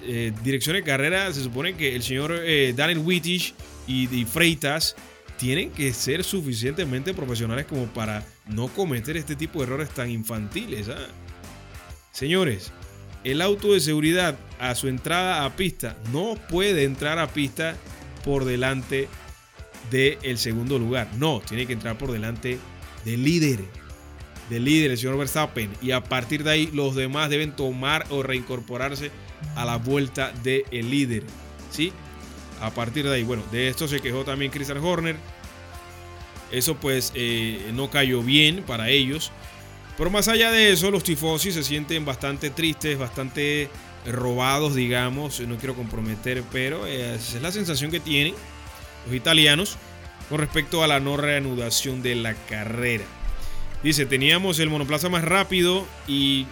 eh, 0.04 0.34
dirección 0.44 0.76
de 0.76 0.84
carrera, 0.84 1.32
se 1.32 1.44
supone 1.44 1.76
que 1.76 1.96
el 1.96 2.02
señor 2.02 2.34
eh, 2.44 2.74
Daniel 2.76 3.00
Wittich 3.00 3.54
y, 3.88 4.26
Freitas 4.26 4.96
tienen 5.38 5.70
que 5.72 5.94
ser 5.94 6.24
suficientemente 6.24 7.14
profesionales 7.14 7.66
como 7.66 7.86
para 7.88 8.26
no 8.48 8.68
cometer 8.68 9.18
este 9.18 9.36
tipo 9.36 9.60
de 9.60 9.66
errores 9.66 9.90
tan 9.90 10.10
infantiles. 10.10 10.90
¿ah? 10.90 11.08
Señores, 12.12 12.72
el 13.24 13.42
auto 13.42 13.74
de 13.74 13.80
seguridad 13.80 14.38
a 14.60 14.74
su 14.74 14.88
entrada 14.88 15.46
a 15.46 15.56
pista 15.56 15.98
no 16.12 16.36
puede 16.50 16.84
entrar 16.84 17.20
a 17.20 17.28
pista 17.28 17.76
por 18.24 18.46
delante 18.46 19.08
del 19.90 20.38
segundo 20.38 20.78
lugar. 20.78 21.10
No, 21.18 21.42
tiene 21.48 21.66
que 21.66 21.74
entrar 21.74 21.98
por 21.98 22.12
delante 22.12 22.60
del 23.06 23.24
líder. 23.24 23.60
Del 24.50 24.66
líder, 24.66 24.92
el 24.92 24.98
señor 24.98 25.18
Verstappen. 25.18 25.72
Y 25.82 25.92
a 25.92 26.04
partir 26.04 26.44
de 26.44 26.52
ahí 26.52 26.70
los 26.74 26.96
demás 26.96 27.30
deben 27.30 27.56
tomar 27.56 28.06
o 28.10 28.22
reincorporarse 28.22 29.12
a 29.56 29.66
la 29.66 29.78
vuelta 29.78 30.32
del 30.44 30.90
líder. 30.90 31.24
¿Sí? 31.72 31.92
A 32.62 32.70
partir 32.72 33.08
de 33.08 33.16
ahí, 33.16 33.24
bueno, 33.24 33.44
de 33.52 33.70
esto 33.70 33.88
se 33.88 34.02
quejó 34.02 34.24
también 34.24 34.52
Christian 34.52 34.78
Horner. 34.78 35.16
Eso 36.52 36.76
pues 36.76 37.12
eh, 37.16 37.72
no 37.74 37.90
cayó 37.90 38.22
bien 38.22 38.64
para 38.68 38.90
ellos. 38.90 39.32
Pero 39.98 40.10
más 40.10 40.28
allá 40.28 40.52
de 40.52 40.72
eso, 40.72 40.92
los 40.92 41.04
tifosi 41.04 41.52
se 41.52 41.64
sienten 41.64 42.06
bastante 42.06 42.50
tristes, 42.50 42.98
bastante 42.98 43.70
robados, 44.06 44.76
digamos. 44.76 45.40
No 45.42 45.58
quiero 45.58 45.76
comprometer, 45.76 46.44
pero 46.52 46.86
esa 46.86 47.38
es 47.38 47.42
la 47.42 47.52
sensación 47.52 47.92
que 47.92 48.00
tienen 48.00 48.34
los 49.06 49.16
italianos 49.16 49.78
con 50.30 50.40
respecto 50.40 50.84
a 50.84 50.88
la 50.88 51.00
no 51.00 51.18
reanudación 51.18 52.02
de 52.02 52.16
la 52.16 52.34
carrera. 52.34 53.04
Dice, 53.84 54.06
teníamos 54.06 54.60
el 54.60 54.70
monoplaza 54.70 55.10
más 55.10 55.24
rápido 55.24 55.88
y 56.08 56.46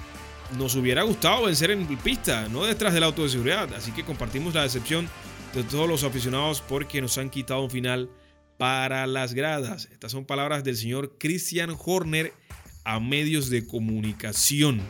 nos 0.58 0.76
hubiera 0.76 1.04
gustado 1.04 1.46
vencer 1.46 1.72
en 1.72 1.86
pista, 1.98 2.48
no 2.50 2.66
detrás 2.66 2.94
del 2.94 3.04
auto 3.04 3.24
de 3.24 3.30
seguridad. 3.30 3.74
Así 3.74 3.92
que 3.92 4.04
compartimos 4.04 4.54
la 4.54 4.64
decepción 4.64 5.08
de 5.54 5.64
todos 5.64 5.88
los 5.88 6.04
aficionados 6.04 6.62
porque 6.62 7.02
nos 7.02 7.18
han 7.18 7.30
quitado 7.30 7.64
un 7.64 7.70
final 7.70 8.10
para 8.58 9.08
las 9.08 9.34
gradas. 9.34 9.88
Estas 9.92 10.12
son 10.12 10.26
palabras 10.26 10.64
del 10.64 10.76
señor 10.76 11.18
Christian 11.20 11.76
Horner 11.78 12.34
a 12.84 13.00
medios 13.00 13.50
de 13.50 13.66
comunicación. 13.66 14.82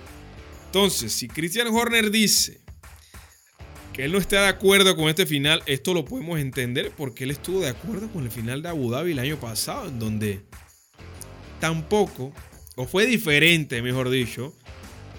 Entonces, 0.67 1.11
si 1.11 1.27
Christian 1.27 1.67
Horner 1.67 2.11
dice 2.11 2.61
él 4.01 4.12
no 4.12 4.17
está 4.17 4.43
de 4.43 4.47
acuerdo 4.47 4.95
con 4.95 5.09
este 5.09 5.25
final, 5.25 5.62
esto 5.65 5.93
lo 5.93 6.05
podemos 6.05 6.39
entender 6.39 6.91
porque 6.95 7.25
él 7.25 7.31
estuvo 7.31 7.59
de 7.59 7.69
acuerdo 7.69 8.09
con 8.09 8.23
el 8.23 8.31
final 8.31 8.62
de 8.62 8.69
Abu 8.69 8.91
Dhabi 8.91 9.12
el 9.12 9.19
año 9.19 9.39
pasado, 9.39 9.88
en 9.88 9.99
donde 9.99 10.41
tampoco, 11.59 12.33
o 12.75 12.85
fue 12.85 13.05
diferente, 13.05 13.81
mejor 13.81 14.09
dicho, 14.09 14.53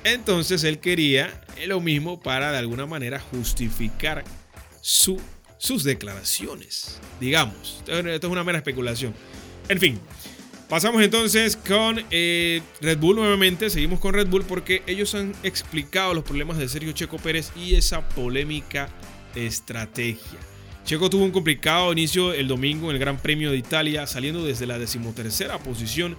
entonces 0.05 0.65
él 0.65 0.79
quería 0.79 1.45
lo 1.67 1.81
mismo 1.81 2.21
para 2.21 2.53
de 2.53 2.59
alguna 2.59 2.87
manera 2.87 3.21
justificar 3.21 4.25
su, 4.81 5.21
sus 5.59 5.85
declaraciones. 5.85 7.01
Digamos, 7.21 7.83
esto 7.87 8.27
es 8.27 8.33
una 8.33 8.45
mera 8.45 8.59
especulación. 8.59 9.15
En 9.69 9.79
fin, 9.79 10.01
Pasamos 10.71 11.03
entonces 11.03 11.57
con 11.57 12.01
eh, 12.13 12.63
Red 12.81 12.99
Bull 12.99 13.17
nuevamente. 13.17 13.71
Seguimos 13.71 13.99
con 13.99 14.15
Red 14.15 14.29
Bull 14.29 14.45
porque 14.45 14.85
ellos 14.87 15.17
han 15.17 15.33
explicado 15.43 16.15
los 16.15 16.23
problemas 16.23 16.59
de 16.59 16.69
Sergio 16.69 16.93
Checo 16.93 17.17
Pérez 17.17 17.51
y 17.57 17.75
esa 17.75 18.09
polémica 18.09 18.89
estrategia. 19.35 20.39
Checo 20.85 21.11
tuvo 21.11 21.25
un 21.25 21.33
complicado 21.33 21.91
inicio 21.91 22.33
el 22.33 22.47
domingo 22.47 22.89
en 22.89 22.95
el 22.95 23.01
Gran 23.01 23.19
Premio 23.19 23.51
de 23.51 23.57
Italia, 23.57 24.07
saliendo 24.07 24.45
desde 24.45 24.69
la 24.69 24.79
decimotercera 24.79 25.59
posición. 25.59 26.17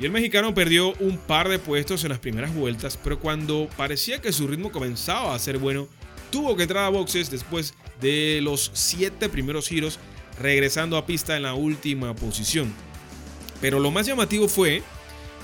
Y 0.00 0.06
el 0.06 0.12
mexicano 0.12 0.54
perdió 0.54 0.94
un 0.94 1.18
par 1.18 1.50
de 1.50 1.58
puestos 1.58 2.02
en 2.02 2.08
las 2.08 2.20
primeras 2.20 2.54
vueltas, 2.54 2.98
pero 3.04 3.20
cuando 3.20 3.68
parecía 3.76 4.22
que 4.22 4.32
su 4.32 4.46
ritmo 4.48 4.72
comenzaba 4.72 5.34
a 5.34 5.38
ser 5.38 5.58
bueno, 5.58 5.88
tuvo 6.30 6.56
que 6.56 6.62
entrar 6.62 6.86
a 6.86 6.88
boxes 6.88 7.30
después 7.30 7.74
de 8.00 8.40
los 8.42 8.70
siete 8.72 9.28
primeros 9.28 9.68
giros, 9.68 9.98
regresando 10.40 10.96
a 10.96 11.04
pista 11.04 11.36
en 11.36 11.42
la 11.42 11.52
última 11.52 12.16
posición. 12.16 12.72
Pero 13.60 13.78
lo 13.78 13.90
más 13.90 14.06
llamativo 14.06 14.48
fue 14.48 14.82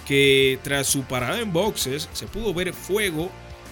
que 0.07 0.59
tras 0.63 0.87
su 0.87 1.03
parada 1.03 1.41
en 1.41 1.53
boxes 1.53 2.09
se 2.13 2.27
pudo 2.27 2.55
ver 2.55 2.73
fuego 2.73 3.31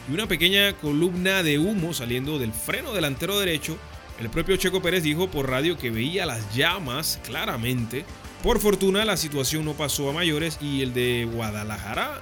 y 0.09 0.14
una 0.14 0.26
pequeña 0.26 0.74
columna 0.74 1.42
de 1.42 1.59
humo 1.59 1.94
saliendo 1.94 2.38
del 2.38 2.52
freno 2.52 2.92
delantero 2.92 3.38
derecho. 3.38 3.78
El 4.20 4.30
propio 4.30 4.57
Checo 4.57 4.83
Pérez 4.83 5.02
dijo 5.02 5.28
por 5.28 5.48
radio 5.48 5.78
que 5.78 5.90
veía 5.90 6.26
las 6.26 6.54
llamas 6.54 7.20
claramente. 7.24 8.04
Por 8.42 8.61
fortuna 8.61 9.04
la 9.04 9.16
situación 9.16 9.64
no 9.64 9.72
pasó 9.72 10.11
a 10.11 10.12
mayores 10.12 10.59
y 10.61 10.83
el 10.83 10.92
de 10.92 11.26
Guadalajara 11.33 12.20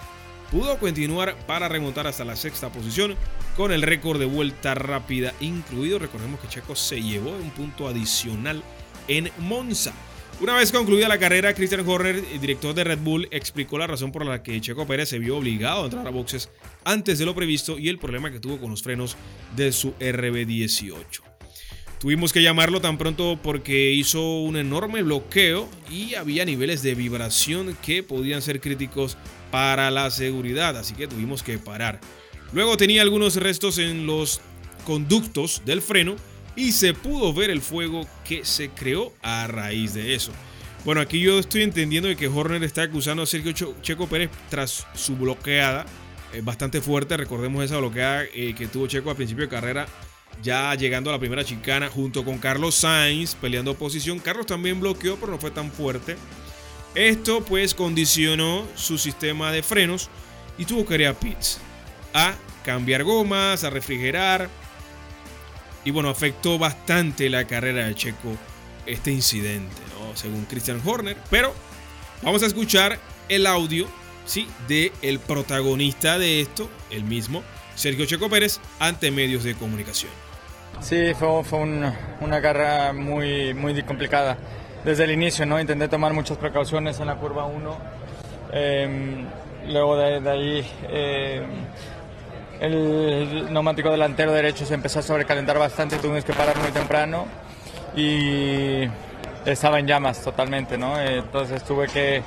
pudo 0.51 0.79
continuar 0.79 1.37
para 1.47 1.69
remontar 1.69 2.07
hasta 2.07 2.25
la 2.25 2.37
sexta 2.37 2.71
posición 2.71 3.17
con 3.57 3.73
el 3.73 3.83
récord 3.83 4.21
de 4.21 4.27
vuelta 4.27 4.75
rápida 4.75 5.33
incluido. 5.41 5.99
Recordemos 5.99 6.41
que 6.41 6.49
Checo 6.49 6.77
se 6.77 7.03
llevó 7.03 7.31
un 7.31 7.51
punto 7.51 7.89
adicional 7.89 8.63
en 9.09 9.31
Monza. 9.39 9.93
Una 10.41 10.55
vez 10.55 10.73
concluida 10.73 11.09
la 11.09 11.19
carrera, 11.19 11.55
Christian 11.55 11.87
Horner, 11.87 12.21
director 12.41 12.75
de 12.75 12.83
Red 12.83 12.99
Bull, 12.99 13.29
explicó 13.31 13.79
la 13.79 13.87
razón 13.87 14.11
por 14.11 14.27
la 14.27 14.43
que 14.43 14.61
Checo 14.61 14.87
Pérez 14.87 15.09
se 15.09 15.21
vio 15.21 15.37
obligado 15.37 15.83
a 15.83 15.85
entrar 15.85 16.07
a 16.07 16.11
boxes 16.11 16.49
antes 16.85 17.19
de 17.19 17.27
lo 17.27 17.35
previsto 17.35 17.79
y 17.79 17.89
el 17.89 17.99
problema 17.99 18.33
que 18.33 18.41
tuvo 18.41 18.59
con 18.59 18.71
los 18.71 18.83
frenos 18.83 19.17
de 19.55 19.71
su 19.71 19.93
RB18. 19.95 21.23
Tuvimos 22.01 22.33
que 22.33 22.43
llamarlo 22.43 22.81
tan 22.81 22.99
pronto 22.99 23.39
porque 23.41 23.93
hizo 23.93 24.41
un 24.41 24.57
enorme 24.57 25.05
bloqueo 25.05 25.69
y 25.89 26.17
había 26.17 26.45
niveles 26.45 26.83
de 26.83 26.97
vibración 26.97 27.77
que 27.81 28.03
podían 28.03 28.43
ser 28.43 28.61
críticos 28.61 29.17
para 29.53 29.93
la 29.93 30.11
seguridad, 30.11 30.77
así 30.77 30.95
que 30.95 31.07
tuvimos 31.07 31.45
que 31.45 31.59
parar. 31.59 32.01
Luego 32.53 32.77
tenía 32.77 33.03
algunos 33.03 33.37
restos 33.37 33.79
en 33.79 34.07
los 34.07 34.41
conductos 34.85 35.63
del 35.65 35.81
freno 35.81 36.17
y 36.57 36.73
se 36.73 36.95
pudo 36.95 37.33
ver 37.33 37.51
el 37.51 37.61
fuego 37.61 38.07
que 38.25 38.45
se 38.45 38.71
creó 38.71 39.13
a 39.23 39.47
raíz 39.47 39.95
de 39.95 40.15
eso. 40.15 40.33
Bueno, 40.85 41.01
aquí 41.01 41.21
yo 41.21 41.39
estoy 41.39 41.63
entendiendo 41.63 42.09
de 42.09 42.17
que 42.17 42.27
Horner 42.27 42.63
está 42.65 42.83
acusando 42.83 43.23
a 43.23 43.27
Sergio 43.27 43.53
Checo 43.83 44.09
Pérez 44.09 44.31
tras 44.49 44.87
su 44.95 45.17
bloqueada 45.17 45.87
eh, 46.33 46.41
bastante 46.43 46.81
fuerte. 46.81 47.17
Recordemos 47.17 47.65
esa 47.65 47.79
bloqueada 47.79 48.25
eh, 48.35 48.55
que 48.57 48.67
tuvo 48.67 48.89
Checo 48.89 49.11
a 49.11 49.15
principio 49.15 49.45
de 49.45 49.49
carrera, 49.49 49.87
ya 50.43 50.75
llegando 50.75 51.11
a 51.11 51.13
la 51.13 51.21
primera 51.21 51.45
chicana 51.45 51.89
junto 51.89 52.25
con 52.25 52.39
Carlos 52.39 52.75
Sainz 52.75 53.37
peleando 53.37 53.75
posición. 53.75 54.19
Carlos 54.19 54.47
también 54.47 54.81
bloqueó, 54.81 55.17
pero 55.17 55.33
no 55.33 55.39
fue 55.39 55.53
tan 55.53 55.71
fuerte. 55.71 56.17
Esto 56.95 57.45
pues 57.45 57.75
condicionó 57.75 58.67
su 58.75 58.99
sistema 58.99 59.53
de 59.53 59.63
frenos 59.63 60.11
y 60.59 60.65
tuvo 60.65 60.85
que 60.85 60.97
ir 60.97 61.07
a 61.07 61.15
pits 61.15 61.59
a 62.13 62.35
cambiar 62.65 63.05
gomas, 63.05 63.63
a 63.65 63.71
refrigerar. 63.71 64.51
Y 65.85 65.91
bueno, 65.91 66.09
afectó 66.09 66.59
bastante 66.59 67.29
la 67.29 67.47
carrera 67.47 67.87
de 67.87 67.95
Checo 67.95 68.37
este 68.87 69.11
incidente, 69.11 69.75
según 70.15 70.45
Christian 70.45 70.81
Horner. 70.85 71.17
Pero 71.31 71.55
vamos 72.23 72.43
a 72.43 72.47
escuchar 72.47 72.99
el 73.29 73.47
audio 73.47 73.87
¿sí? 74.27 74.49
de 74.69 74.93
el 75.03 75.19
protagonista 75.19 76.19
de 76.19 76.41
esto, 76.41 76.71
el 76.91 77.05
mismo, 77.05 77.43
Sergio 77.75 78.07
Checo 78.07 78.29
Pérez, 78.29 78.61
ante 78.79 79.11
medios 79.11 79.45
de 79.45 79.55
comunicación. 79.55 80.13
Sí, 80.81 81.15
fue, 81.15 81.45
fue 81.45 81.61
una 81.61 82.43
carrera 82.43 82.93
muy, 82.93 83.55
muy 83.55 83.81
complicada. 83.83 84.37
Desde 84.85 85.05
el 85.05 85.13
inicio, 85.13 85.47
¿no? 85.47 85.61
Intenté 85.61 85.87
tomar 85.87 86.13
muchas 86.13 86.39
precauciones 86.39 86.99
en 86.99 87.07
la 87.07 87.15
curva 87.15 87.45
1. 87.45 87.79
Em, 88.53 89.27
luego 89.69 89.97
de, 89.97 90.29
ahí 90.29 90.67
em, 90.89 91.45
el 92.63 93.53
neumático 93.53 93.91
delantero 93.91 94.33
derecho 94.33 94.65
se 94.65 94.75
empezó 94.75 95.01
a 95.01 95.03
sobrecalentar 95.03 95.59
bastante, 95.59 95.97
tuvimos 95.99 96.25
que 96.25 96.33
parar 96.33 96.57
muy 96.59 96.71
temprano 96.71 97.27
y 97.97 98.89
estaba 99.45 99.81
en 99.81 99.87
llamas 99.89 100.23
totalmente, 100.23 100.79
¿no? 100.79 101.01
Entonces 101.01 101.65
tuve 101.65 101.89
que 101.89 102.23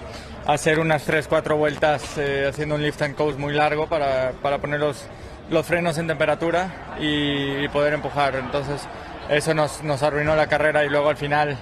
hacer 0.46 0.80
unas 0.80 1.08
3-4 1.08 1.58
vueltas 1.58 2.18
eh, 2.18 2.48
haciendo 2.50 2.76
un 2.76 2.82
lift 2.82 3.02
and 3.02 3.16
coast 3.16 3.40
muy 3.40 3.54
largo 3.54 3.88
para, 3.88 4.34
para 4.42 4.58
poner 4.58 4.82
los, 4.82 5.06
los, 5.50 5.66
frenos 5.66 5.98
en 5.98 6.08
temperatura 6.08 6.96
y, 7.00 7.68
poder 7.70 7.94
empujar. 7.94 8.36
Entonces 8.36 8.82
eso 9.30 9.54
nos, 9.54 9.84
nos, 9.84 10.04
arruinó 10.04 10.36
la 10.36 10.48
carrera 10.48 10.84
y 10.84 10.90
luego 10.90 11.10
al 11.10 11.18
final 11.18 11.58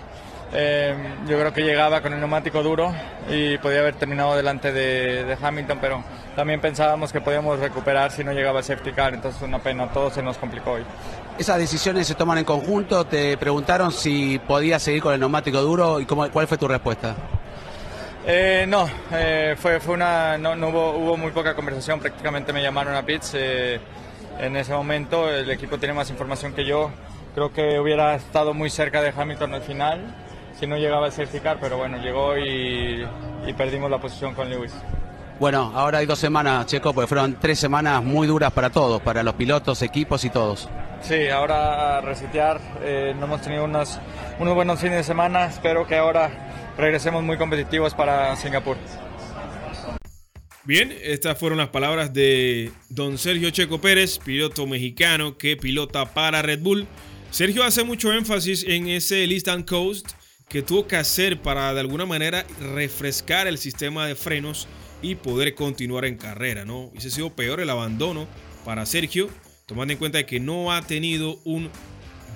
eh, 0.52 0.96
yo 1.28 1.40
creo 1.40 1.54
que 1.54 1.62
llegaba 1.62 2.02
con 2.02 2.14
el 2.14 2.20
neumático 2.20 2.64
duro 2.64 2.92
y 3.30 3.58
podía 3.60 3.82
haber 3.82 3.96
terminado 3.96 4.36
delante 4.36 4.72
de, 4.72 5.26
de, 5.26 5.38
Hamilton, 5.40 5.78
pero 5.80 6.04
también 6.36 6.60
pensábamos 6.60 7.12
que 7.12 7.22
podíamos 7.22 7.60
recuperar 7.60 8.12
si 8.12 8.24
no 8.24 8.34
llegaba 8.34 8.60
el 8.60 8.66
safety 8.66 8.92
car, 8.92 9.14
entonces 9.14 9.42
una 9.42 9.60
pena, 9.60 9.88
todo 9.92 10.10
se 10.10 10.22
nos 10.22 10.38
complicó 10.38 10.74
hoy. 10.74 10.84
¿Esas 11.38 11.58
decisiones 11.58 12.08
se 12.08 12.16
toman 12.16 12.38
en 12.38 12.46
conjunto? 12.46 13.06
¿Te 13.06 13.38
preguntaron 13.38 13.92
si 13.92 14.40
podías 14.40 14.82
seguir 14.82 15.02
con 15.02 15.14
el 15.14 15.20
neumático 15.20 15.62
duro 15.62 16.00
y 16.00 16.06
cómo, 16.06 16.30
cuál 16.30 16.48
fue 16.48 16.58
tu 16.58 16.68
respuesta? 16.68 17.16
Eh, 18.26 18.66
no, 18.68 18.88
eh, 19.12 19.56
fue, 19.58 19.80
fue 19.80 19.96
una, 19.96 20.38
no, 20.38 20.54
hubo, 20.70 20.92
hubo, 20.92 21.18
muy 21.18 21.32
poca 21.32 21.56
conversación, 21.56 22.00
prácticamente 22.00 22.54
me 22.54 22.62
llamaron 22.62 22.96
a 22.96 23.04
pits 23.04 23.34
eh, 23.36 23.82
en 24.40 24.56
ese 24.56 24.74
momento, 24.74 25.30
el 25.30 25.50
equipo 25.52 25.78
tiene 25.78 25.94
más 25.94 26.10
información 26.10 26.54
que 26.54 26.64
yo, 26.64 26.90
creo 27.36 27.52
que 27.52 27.80
hubiera 27.80 28.16
estado 28.16 28.54
muy 28.54 28.70
cerca 28.70 29.02
de 29.02 29.14
Hamilton 29.16 29.56
al 29.56 29.62
final, 29.62 30.16
si 30.58 30.68
no 30.68 30.78
llegaba 30.78 31.08
a 31.08 31.12
certificar, 31.12 31.58
pero 31.60 31.78
bueno, 31.78 31.98
llegó 31.98 32.38
y, 32.38 33.06
y 33.46 33.54
perdimos 33.54 33.92
la 33.92 34.00
posición 34.00 34.34
con 34.34 34.50
Lewis. 34.50 34.74
Bueno, 35.40 35.72
ahora 35.76 35.98
hay 35.98 36.06
dos 36.06 36.20
semanas, 36.20 36.68
Checo, 36.68 36.94
porque 36.94 37.08
fueron 37.08 37.38
tres 37.40 37.60
semanas 37.60 38.04
muy 38.04 38.28
duras 38.28 38.52
para 38.54 38.70
todos, 38.70 39.02
para 39.02 39.24
los 39.24 39.34
pilotos, 39.34 39.82
equipos 39.82 40.24
y 40.24 40.30
todos. 40.30 40.70
Sí, 41.02 41.28
ahora 41.28 41.98
a 41.98 42.02
resetear, 42.02 42.62
no 43.18 43.26
hemos 43.26 43.42
tenido 43.42 43.66
unos, 43.66 44.00
unos 44.40 44.56
buenos 44.56 44.80
fines 44.80 44.98
de 44.98 45.04
semana, 45.04 45.48
espero 45.48 45.86
que 45.86 45.98
ahora 45.98 46.74
regresemos 46.78 47.24
muy 47.24 47.38
competitivos 47.38 47.94
para 47.94 48.36
Singapur. 48.38 48.78
Bien, 50.64 50.96
estas 51.04 51.38
fueron 51.38 51.58
las 51.58 51.68
palabras 51.70 52.14
de 52.14 52.72
don 52.88 53.18
Sergio 53.18 53.50
Checo 53.50 53.82
Pérez, 53.82 54.20
piloto 54.20 54.66
mexicano 54.66 55.38
que 55.38 55.58
pilota 55.58 56.06
para 56.06 56.42
Red 56.42 56.60
Bull. 56.62 56.88
Sergio 57.32 57.66
hace 57.66 57.84
mucho 57.84 58.14
énfasis 58.14 58.64
en 58.66 58.88
ese 58.88 59.28
list 59.28 59.50
and 59.50 59.66
coast 59.66 60.12
que 60.48 60.62
tuvo 60.62 60.88
que 60.88 60.96
hacer 60.96 61.42
para 61.42 61.74
de 61.74 61.82
alguna 61.82 62.06
manera 62.06 62.46
refrescar 62.76 63.48
el 63.48 63.58
sistema 63.58 64.08
de 64.08 64.16
frenos 64.16 64.70
y 65.04 65.16
poder 65.16 65.54
continuar 65.54 66.06
en 66.06 66.18
carrera, 66.18 66.66
¿no? 66.66 66.86
Hubiese 66.86 67.12
sido 67.12 67.30
peor 67.36 67.60
el 67.60 67.70
abandono 67.70 68.28
para 68.66 68.88
Sergio, 68.88 69.30
tomando 69.68 69.92
en 69.92 70.00
cuenta 70.00 70.26
que 70.26 70.40
no 70.40 70.72
ha 70.72 70.82
tenido 70.82 71.40
un 71.44 71.70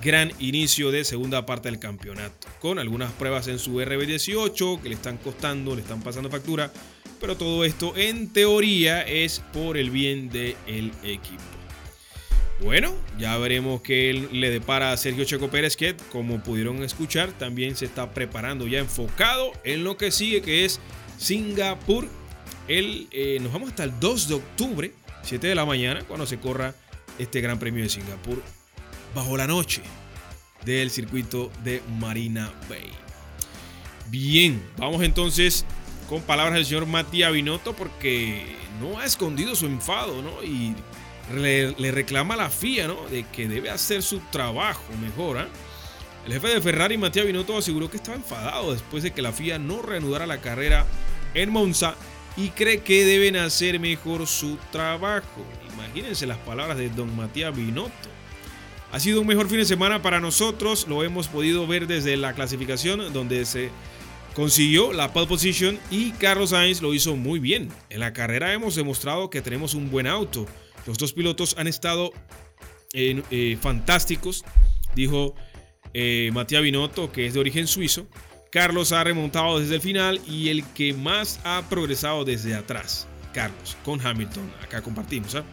gran 0.02 0.30
inicio 0.38 0.92
de 0.92 1.04
segunda 1.04 1.44
parte 1.46 1.68
del 1.68 1.80
campeonato, 1.80 2.46
con 2.60 2.78
algunas 2.78 3.10
pruebas 3.12 3.48
en 3.48 3.58
su 3.58 3.72
RB18 3.80 4.80
que 4.80 4.88
le 4.90 4.94
están 4.94 5.16
costando, 5.16 5.74
le 5.74 5.82
están 5.82 6.02
pasando 6.02 6.30
factura, 6.30 6.70
pero 7.20 7.36
todo 7.36 7.64
esto 7.64 7.96
en 7.96 8.32
teoría 8.32 9.02
es 9.02 9.40
por 9.52 9.76
el 9.76 9.90
bien 9.90 10.28
del 10.28 10.92
equipo. 11.02 11.42
Bueno, 12.60 12.92
ya 13.18 13.38
veremos 13.38 13.82
qué 13.82 14.28
le 14.32 14.50
depara 14.50 14.92
a 14.92 14.96
Sergio 14.96 15.24
Checo 15.24 15.48
Pérez, 15.48 15.76
que 15.76 15.96
como 16.10 16.42
pudieron 16.42 16.82
escuchar, 16.82 17.30
también 17.32 17.76
se 17.76 17.84
está 17.84 18.12
preparando 18.12 18.66
ya 18.66 18.80
enfocado 18.80 19.52
en 19.64 19.84
lo 19.84 19.96
que 19.96 20.10
sigue, 20.10 20.42
que 20.42 20.64
es 20.64 20.80
Singapur. 21.18 22.08
El, 22.68 23.08
eh, 23.12 23.38
nos 23.40 23.52
vamos 23.52 23.70
hasta 23.70 23.84
el 23.84 23.98
2 23.98 24.28
de 24.28 24.34
octubre, 24.34 24.92
7 25.22 25.46
de 25.46 25.54
la 25.54 25.64
mañana, 25.64 26.04
cuando 26.04 26.26
se 26.26 26.38
corra 26.38 26.74
este 27.18 27.40
Gran 27.40 27.58
Premio 27.58 27.82
de 27.82 27.88
Singapur 27.88 28.42
bajo 29.14 29.36
la 29.38 29.46
noche 29.46 29.82
del 30.66 30.90
circuito 30.90 31.50
de 31.64 31.82
Marina 31.98 32.52
Bay. 32.68 32.90
Bien, 34.10 34.62
vamos 34.76 35.02
entonces 35.02 35.64
con 36.08 36.20
palabras 36.22 36.56
del 36.56 36.66
señor 36.66 36.86
Matías 36.86 37.32
Binotto 37.32 37.74
porque 37.74 38.44
no 38.80 38.98
ha 38.98 39.04
escondido 39.04 39.54
su 39.54 39.66
enfado, 39.66 40.22
¿no? 40.22 40.42
Y 40.42 40.74
le, 41.34 41.90
reclama 41.90 42.34
a 42.34 42.36
la 42.36 42.50
FIA, 42.50 42.88
¿no? 42.88 43.06
De 43.08 43.24
que 43.24 43.48
debe 43.48 43.70
hacer 43.70 44.02
su 44.02 44.20
trabajo 44.30 44.84
mejor, 45.00 45.38
¿ah? 45.38 45.48
El 46.26 46.34
jefe 46.34 46.48
de 46.48 46.60
Ferrari, 46.60 46.98
Matías 46.98 47.26
Binotto, 47.26 47.56
aseguró 47.56 47.90
que 47.90 47.96
estaba 47.96 48.16
enfadado 48.16 48.72
después 48.72 49.02
de 49.02 49.12
que 49.12 49.22
la 49.22 49.32
FIA 49.32 49.58
no 49.58 49.80
reanudara 49.80 50.26
la 50.26 50.42
carrera 50.42 50.84
en 51.32 51.50
Monza 51.50 51.94
y 52.38 52.50
cree 52.50 52.80
que 52.80 53.04
deben 53.04 53.36
hacer 53.36 53.80
mejor 53.80 54.26
su 54.28 54.56
trabajo. 54.70 55.44
Imagínense 55.74 56.26
las 56.26 56.38
palabras 56.38 56.78
de 56.78 56.88
don 56.88 57.14
Matías 57.16 57.54
Binotto. 57.54 58.08
Ha 58.92 59.00
sido 59.00 59.20
un 59.20 59.26
mejor 59.26 59.48
fin 59.48 59.58
de 59.58 59.64
semana 59.64 60.00
para 60.00 60.20
nosotros, 60.20 60.86
lo 60.88 61.02
hemos 61.02 61.26
podido 61.26 61.66
ver 61.66 61.86
desde 61.88 62.16
la 62.16 62.32
clasificación 62.32 63.12
donde 63.12 63.44
se 63.44 63.70
consiguió 64.34 64.92
la 64.92 65.12
pole 65.12 65.26
position 65.26 65.78
y 65.90 66.12
Carlos 66.12 66.50
Sainz 66.50 66.80
lo 66.80 66.94
hizo 66.94 67.16
muy 67.16 67.40
bien. 67.40 67.70
En 67.90 68.00
la 68.00 68.12
carrera 68.12 68.52
hemos 68.52 68.76
demostrado 68.76 69.30
que 69.30 69.42
tenemos 69.42 69.74
un 69.74 69.90
buen 69.90 70.06
auto. 70.06 70.46
Los 70.86 70.96
dos 70.96 71.12
pilotos 71.12 71.56
han 71.58 71.66
estado 71.66 72.12
eh, 72.92 73.58
fantásticos, 73.60 74.44
dijo 74.94 75.34
eh, 75.92 76.30
Matías 76.32 76.62
Binotto, 76.62 77.10
que 77.10 77.26
es 77.26 77.34
de 77.34 77.40
origen 77.40 77.66
suizo. 77.66 78.06
Carlos 78.50 78.92
ha 78.92 79.04
remontado 79.04 79.60
desde 79.60 79.76
el 79.76 79.80
final 79.80 80.20
y 80.26 80.48
el 80.48 80.64
que 80.72 80.94
más 80.94 81.40
ha 81.44 81.62
progresado 81.68 82.24
desde 82.24 82.54
atrás, 82.54 83.06
Carlos, 83.32 83.76
con 83.84 84.04
Hamilton. 84.04 84.50
Acá 84.62 84.80
compartimos. 84.82 85.34
¿ah? 85.34 85.44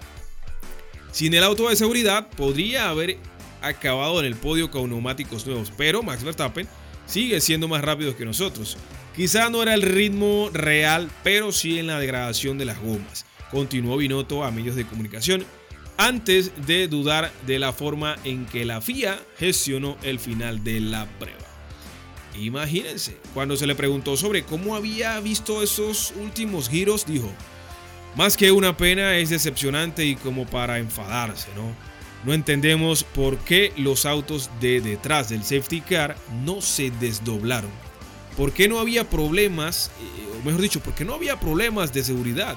Sin 1.11 1.33
el 1.33 1.43
auto 1.43 1.69
de 1.69 1.75
seguridad 1.75 2.27
podría 2.29 2.89
haber 2.89 3.17
acabado 3.61 4.19
en 4.19 4.25
el 4.25 4.35
podio 4.35 4.71
con 4.71 4.89
neumáticos 4.89 5.45
nuevos, 5.45 5.71
pero 5.75 6.03
Max 6.03 6.23
Verstappen 6.23 6.67
sigue 7.05 7.41
siendo 7.41 7.67
más 7.67 7.83
rápido 7.83 8.15
que 8.15 8.25
nosotros. 8.25 8.77
Quizá 9.15 9.49
no 9.49 9.61
era 9.61 9.73
el 9.73 9.81
ritmo 9.81 10.49
real, 10.53 11.09
pero 11.23 11.51
sí 11.51 11.79
en 11.79 11.87
la 11.87 11.99
degradación 11.99 12.57
de 12.57 12.65
las 12.65 12.79
gomas. 12.81 13.25
Continuó 13.51 13.97
Binotto 13.97 14.43
a 14.43 14.51
medios 14.51 14.75
de 14.75 14.85
comunicación 14.85 15.45
antes 15.97 16.51
de 16.67 16.87
dudar 16.87 17.31
de 17.47 17.59
la 17.59 17.71
forma 17.71 18.17
en 18.23 18.45
que 18.45 18.65
la 18.65 18.81
FIA 18.81 19.19
gestionó 19.37 19.97
el 20.03 20.19
final 20.19 20.63
de 20.63 20.81
la 20.81 21.05
prueba. 21.19 21.44
Imagínense, 22.39 23.17
cuando 23.33 23.55
se 23.55 23.67
le 23.67 23.75
preguntó 23.75 24.17
sobre 24.17 24.43
cómo 24.43 24.75
había 24.75 25.19
visto 25.19 25.63
esos 25.63 26.13
últimos 26.21 26.69
giros, 26.69 27.05
dijo, 27.05 27.31
más 28.15 28.37
que 28.37 28.51
una 28.51 28.77
pena 28.77 29.17
es 29.17 29.29
decepcionante 29.29 30.05
y 30.05 30.15
como 30.15 30.45
para 30.45 30.79
enfadarse, 30.79 31.49
¿no? 31.55 31.75
No 32.25 32.33
entendemos 32.33 33.03
por 33.03 33.37
qué 33.39 33.71
los 33.77 34.05
autos 34.05 34.49
de 34.59 34.81
detrás 34.81 35.29
del 35.29 35.43
safety 35.43 35.81
car 35.81 36.15
no 36.43 36.61
se 36.61 36.91
desdoblaron. 36.91 37.69
¿Por 38.35 38.51
qué 38.51 38.67
no 38.67 38.79
había 38.79 39.09
problemas, 39.09 39.91
eh, 40.01 40.39
o 40.39 40.43
mejor 40.43 40.61
dicho, 40.61 40.79
por 40.79 40.95
qué 40.95 41.05
no 41.05 41.13
había 41.13 41.39
problemas 41.39 41.93
de 41.93 42.03
seguridad? 42.03 42.55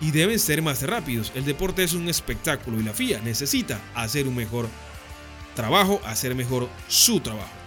Y 0.00 0.12
deben 0.12 0.38
ser 0.38 0.62
más 0.62 0.82
rápidos. 0.82 1.32
El 1.34 1.44
deporte 1.44 1.82
es 1.82 1.94
un 1.94 2.08
espectáculo 2.08 2.78
y 2.78 2.84
la 2.84 2.94
FIA 2.94 3.20
necesita 3.20 3.80
hacer 3.94 4.28
un 4.28 4.36
mejor 4.36 4.68
trabajo, 5.56 6.00
hacer 6.04 6.36
mejor 6.36 6.68
su 6.86 7.18
trabajo. 7.18 7.57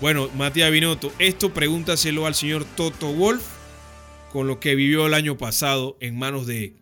Bueno, 0.00 0.28
Matías 0.36 0.70
Binotto, 0.70 1.12
esto 1.18 1.54
pregúntaselo 1.54 2.26
al 2.26 2.34
señor 2.34 2.64
Toto 2.76 3.12
Wolf 3.12 3.44
con 4.32 4.46
lo 4.46 4.58
que 4.58 4.74
vivió 4.74 5.06
el 5.06 5.14
año 5.14 5.36
pasado 5.36 5.96
en 6.00 6.18
manos 6.18 6.46
de 6.46 6.76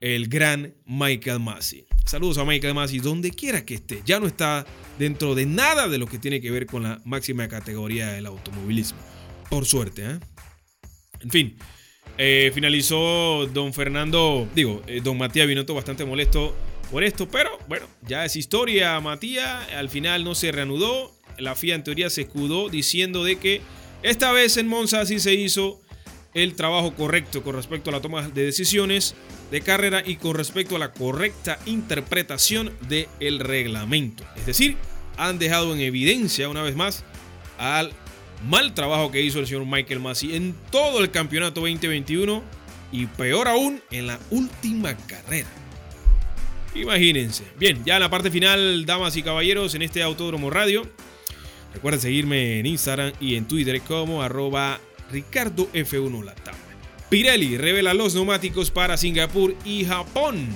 el 0.00 0.28
gran 0.28 0.74
Michael 0.86 1.40
Massey. 1.40 1.86
Saludos 2.04 2.38
a 2.38 2.44
Michael 2.44 2.74
Massey, 2.74 3.00
donde 3.00 3.30
quiera 3.30 3.64
que 3.64 3.74
esté. 3.74 4.02
Ya 4.04 4.20
no 4.20 4.26
está 4.26 4.66
dentro 4.98 5.34
de 5.34 5.46
nada 5.46 5.88
de 5.88 5.98
lo 5.98 6.06
que 6.06 6.18
tiene 6.18 6.40
que 6.40 6.50
ver 6.50 6.66
con 6.66 6.82
la 6.82 7.00
máxima 7.04 7.48
categoría 7.48 8.12
del 8.12 8.26
automovilismo. 8.26 8.98
por 9.50 9.66
suerte. 9.66 10.04
¿eh? 10.04 10.18
En 11.20 11.30
fin, 11.30 11.56
eh, 12.18 12.50
finalizó 12.54 13.46
don 13.46 13.72
Fernando, 13.72 14.48
digo, 14.54 14.82
eh, 14.86 15.00
don 15.02 15.16
Matías 15.16 15.46
Binotto 15.46 15.74
bastante 15.74 16.04
molesto 16.04 16.54
por 16.90 17.02
esto, 17.02 17.28
pero 17.28 17.50
bueno, 17.68 17.86
ya 18.02 18.24
es 18.24 18.36
historia, 18.36 19.00
Matías. 19.00 19.70
Al 19.72 19.88
final 19.88 20.22
no 20.24 20.34
se 20.34 20.52
reanudó. 20.52 21.13
La 21.38 21.54
FIA 21.54 21.74
en 21.74 21.84
teoría 21.84 22.10
se 22.10 22.22
escudó 22.22 22.68
diciendo 22.68 23.24
de 23.24 23.36
que 23.36 23.60
esta 24.02 24.32
vez 24.32 24.56
en 24.56 24.68
Monza 24.68 25.04
sí 25.06 25.18
se 25.18 25.34
hizo 25.34 25.80
el 26.34 26.54
trabajo 26.54 26.94
correcto 26.94 27.42
con 27.42 27.54
respecto 27.54 27.90
a 27.90 27.92
la 27.92 28.00
toma 28.00 28.28
de 28.28 28.44
decisiones 28.44 29.14
de 29.50 29.60
carrera 29.60 30.02
y 30.04 30.16
con 30.16 30.34
respecto 30.34 30.76
a 30.76 30.78
la 30.78 30.92
correcta 30.92 31.58
interpretación 31.66 32.72
del 32.88 33.38
reglamento. 33.38 34.24
Es 34.36 34.46
decir, 34.46 34.76
han 35.16 35.38
dejado 35.38 35.72
en 35.74 35.80
evidencia 35.80 36.48
una 36.48 36.62
vez 36.62 36.74
más 36.74 37.04
al 37.58 37.92
mal 38.48 38.74
trabajo 38.74 39.10
que 39.10 39.22
hizo 39.22 39.38
el 39.38 39.46
señor 39.46 39.64
Michael 39.64 40.00
Massey 40.00 40.34
en 40.34 40.54
todo 40.70 41.00
el 41.00 41.10
campeonato 41.10 41.60
2021 41.60 42.42
y 42.92 43.06
peor 43.06 43.48
aún 43.48 43.80
en 43.90 44.08
la 44.08 44.18
última 44.30 44.96
carrera. 44.96 45.48
Imagínense. 46.74 47.44
Bien, 47.56 47.84
ya 47.84 47.94
en 47.94 48.00
la 48.00 48.10
parte 48.10 48.30
final, 48.30 48.84
damas 48.84 49.16
y 49.16 49.22
caballeros, 49.22 49.74
en 49.74 49.82
este 49.82 50.02
Autódromo 50.02 50.50
Radio. 50.50 50.82
Recuerden 51.74 52.00
seguirme 52.00 52.60
en 52.60 52.66
Instagram 52.66 53.12
y 53.20 53.34
en 53.34 53.46
Twitter 53.46 53.80
como 53.82 54.22
arroba 54.22 54.80
Ricardo 55.10 55.68
F1 55.72 56.24
Latam. 56.24 56.54
Pirelli 57.10 57.58
revela 57.58 57.94
los 57.94 58.14
neumáticos 58.14 58.70
para 58.70 58.96
Singapur 58.96 59.54
y 59.64 59.84
Japón. 59.84 60.48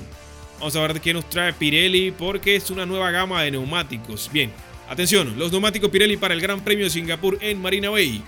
Vamos 0.59 0.75
a 0.75 0.81
ver 0.81 0.95
de 0.95 1.01
qué 1.01 1.13
nos 1.13 1.29
trae 1.29 1.53
Pirelli 1.53 2.13
porque 2.13 2.57
es 2.57 2.71
una 2.71 2.87
nueva 2.87 3.11
gama 3.11 3.43
de 3.43 3.51
neumáticos. 3.51 4.31
Bien, 4.33 4.51
atención, 4.89 5.39
los 5.39 5.53
neumáticos 5.53 5.91
Pirelli 5.91 6.17
para 6.17 6.35
el 6.35 6.41
Gran 6.41 6.65
Premio 6.65 6.85
de 6.85 6.91
Singapur 6.91 7.39
en 7.41 7.61
Marina 7.61 7.91
Bay 7.91 8.23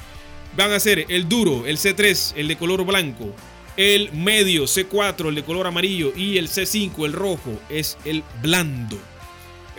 van 0.56 0.72
a 0.72 0.80
ser 0.80 1.06
el 1.08 1.28
duro, 1.28 1.66
el 1.66 1.78
C3, 1.78 2.34
el 2.36 2.48
de 2.48 2.56
color 2.56 2.84
blanco, 2.84 3.34
el 3.76 4.12
medio 4.12 4.64
C4, 4.64 5.28
el 5.28 5.36
de 5.36 5.44
color 5.44 5.66
amarillo 5.66 6.12
y 6.16 6.38
el 6.38 6.48
C5, 6.48 7.06
el 7.06 7.12
rojo, 7.12 7.58
es 7.68 7.96
el 8.04 8.22
blando. 8.42 8.98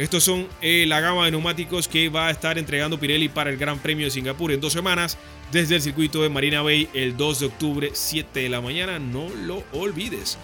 Estos 0.01 0.23
son 0.23 0.47
eh, 0.63 0.85
la 0.87 0.99
gama 0.99 1.25
de 1.25 1.31
neumáticos 1.31 1.87
que 1.87 2.09
va 2.09 2.25
a 2.25 2.31
estar 2.31 2.57
entregando 2.57 2.99
Pirelli 2.99 3.29
para 3.29 3.51
el 3.51 3.57
Gran 3.57 3.77
Premio 3.77 4.07
de 4.07 4.09
Singapur 4.09 4.51
en 4.51 4.59
dos 4.59 4.73
semanas 4.73 5.15
desde 5.51 5.75
el 5.75 5.81
circuito 5.83 6.23
de 6.23 6.29
Marina 6.29 6.63
Bay 6.63 6.89
el 6.95 7.15
2 7.15 7.39
de 7.41 7.45
octubre, 7.45 7.91
7 7.93 8.39
de 8.39 8.49
la 8.49 8.61
mañana. 8.61 8.97
No 8.97 9.29
lo 9.29 9.63
olvides. 9.73 10.39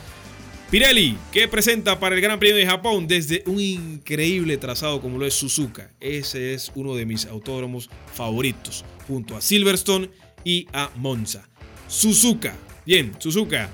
Pirelli, 0.70 1.18
que 1.32 1.48
presenta 1.48 2.00
para 2.00 2.14
el 2.14 2.22
Gran 2.22 2.38
Premio 2.38 2.56
de 2.56 2.68
Japón 2.68 3.08
desde 3.08 3.42
un 3.48 3.60
increíble 3.60 4.58
trazado 4.58 5.02
como 5.02 5.18
lo 5.18 5.26
es 5.26 5.34
Suzuka. 5.34 5.90
Ese 6.00 6.54
es 6.54 6.72
uno 6.76 6.94
de 6.94 7.08
mis 7.08 7.26
autódromos 7.26 7.90
favoritos, 8.14 8.86
junto 9.08 9.36
a 9.36 9.42
Silverstone 9.42 10.12
y 10.44 10.68
a 10.72 10.92
Monza. 10.98 11.50
Suzuka. 11.88 12.56
Bien, 12.86 13.12
Suzuka. 13.18 13.72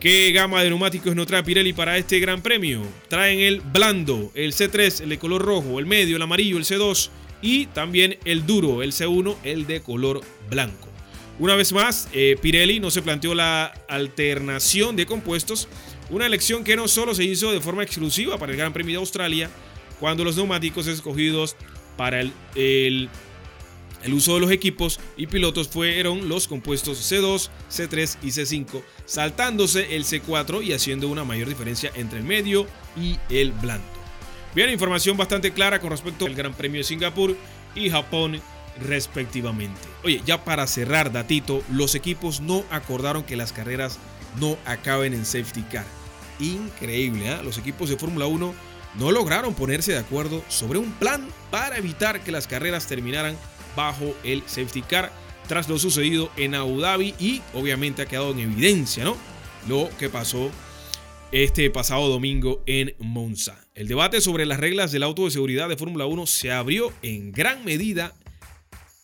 ¿Qué 0.00 0.32
gama 0.32 0.62
de 0.62 0.70
neumáticos 0.70 1.14
nos 1.14 1.26
trae 1.26 1.42
Pirelli 1.42 1.74
para 1.74 1.98
este 1.98 2.18
Gran 2.20 2.40
Premio? 2.40 2.80
Traen 3.08 3.38
el 3.40 3.60
blando, 3.60 4.32
el 4.34 4.54
C3, 4.54 5.02
el 5.02 5.10
de 5.10 5.18
color 5.18 5.42
rojo, 5.42 5.78
el 5.78 5.84
medio, 5.84 6.16
el 6.16 6.22
amarillo, 6.22 6.56
el 6.56 6.64
C2 6.64 7.10
y 7.42 7.66
también 7.66 8.16
el 8.24 8.46
duro, 8.46 8.82
el 8.82 8.92
C1, 8.92 9.36
el 9.44 9.66
de 9.66 9.82
color 9.82 10.22
blanco. 10.48 10.88
Una 11.38 11.54
vez 11.54 11.74
más, 11.74 12.08
eh, 12.14 12.38
Pirelli 12.40 12.80
no 12.80 12.90
se 12.90 13.02
planteó 13.02 13.34
la 13.34 13.74
alternación 13.88 14.96
de 14.96 15.04
compuestos, 15.04 15.68
una 16.08 16.24
elección 16.24 16.64
que 16.64 16.76
no 16.76 16.88
solo 16.88 17.14
se 17.14 17.24
hizo 17.24 17.52
de 17.52 17.60
forma 17.60 17.82
exclusiva 17.82 18.38
para 18.38 18.52
el 18.52 18.58
Gran 18.58 18.72
Premio 18.72 18.94
de 18.94 19.00
Australia, 19.00 19.50
cuando 19.98 20.24
los 20.24 20.34
neumáticos 20.34 20.86
escogidos 20.86 21.56
para 21.98 22.22
el, 22.54 23.10
el 24.02 24.14
uso 24.14 24.34
de 24.34 24.40
los 24.40 24.50
equipos 24.50 25.00
y 25.16 25.26
pilotos 25.26 25.68
fueron 25.68 26.28
los 26.28 26.48
compuestos 26.48 27.10
C2, 27.10 27.50
C3 27.70 28.16
y 28.22 28.28
C5, 28.28 28.82
saltándose 29.04 29.96
el 29.96 30.04
C4 30.04 30.64
y 30.64 30.72
haciendo 30.72 31.08
una 31.08 31.24
mayor 31.24 31.48
diferencia 31.48 31.90
entre 31.94 32.18
el 32.18 32.24
medio 32.24 32.66
y 32.96 33.18
el 33.28 33.52
blando. 33.52 33.86
Bien, 34.54 34.70
información 34.70 35.16
bastante 35.16 35.52
clara 35.52 35.80
con 35.80 35.90
respecto 35.90 36.26
al 36.26 36.34
Gran 36.34 36.54
Premio 36.54 36.80
de 36.80 36.84
Singapur 36.84 37.36
y 37.74 37.90
Japón 37.90 38.40
respectivamente. 38.80 39.80
Oye, 40.02 40.22
ya 40.24 40.44
para 40.44 40.66
cerrar, 40.66 41.12
datito, 41.12 41.62
los 41.70 41.94
equipos 41.94 42.40
no 42.40 42.64
acordaron 42.70 43.22
que 43.22 43.36
las 43.36 43.52
carreras 43.52 43.98
no 44.40 44.56
acaben 44.64 45.14
en 45.14 45.24
safety 45.24 45.62
car. 45.62 45.84
Increíble, 46.40 47.30
¿eh? 47.30 47.42
los 47.44 47.58
equipos 47.58 47.90
de 47.90 47.96
Fórmula 47.96 48.26
1 48.26 48.54
no 48.98 49.12
lograron 49.12 49.54
ponerse 49.54 49.92
de 49.92 49.98
acuerdo 49.98 50.42
sobre 50.48 50.78
un 50.78 50.90
plan 50.92 51.28
para 51.50 51.76
evitar 51.76 52.20
que 52.20 52.32
las 52.32 52.46
carreras 52.46 52.86
terminaran 52.86 53.36
bajo 53.80 54.14
el 54.24 54.42
safety 54.46 54.82
car 54.82 55.10
tras 55.48 55.68
lo 55.68 55.78
sucedido 55.78 56.30
en 56.36 56.54
Abu 56.54 56.80
Dhabi 56.80 57.14
y 57.18 57.40
obviamente 57.54 58.02
ha 58.02 58.06
quedado 58.06 58.32
en 58.32 58.40
evidencia, 58.40 59.04
¿no? 59.04 59.16
Lo 59.68 59.88
que 59.98 60.10
pasó 60.10 60.50
este 61.32 61.70
pasado 61.70 62.08
domingo 62.08 62.62
en 62.66 62.94
Monza. 62.98 63.58
El 63.74 63.88
debate 63.88 64.20
sobre 64.20 64.44
las 64.44 64.60
reglas 64.60 64.92
del 64.92 65.02
auto 65.02 65.24
de 65.24 65.30
seguridad 65.30 65.68
de 65.68 65.78
Fórmula 65.78 66.04
1 66.04 66.26
se 66.26 66.52
abrió 66.52 66.92
en 67.00 67.32
gran 67.32 67.64
medida, 67.64 68.14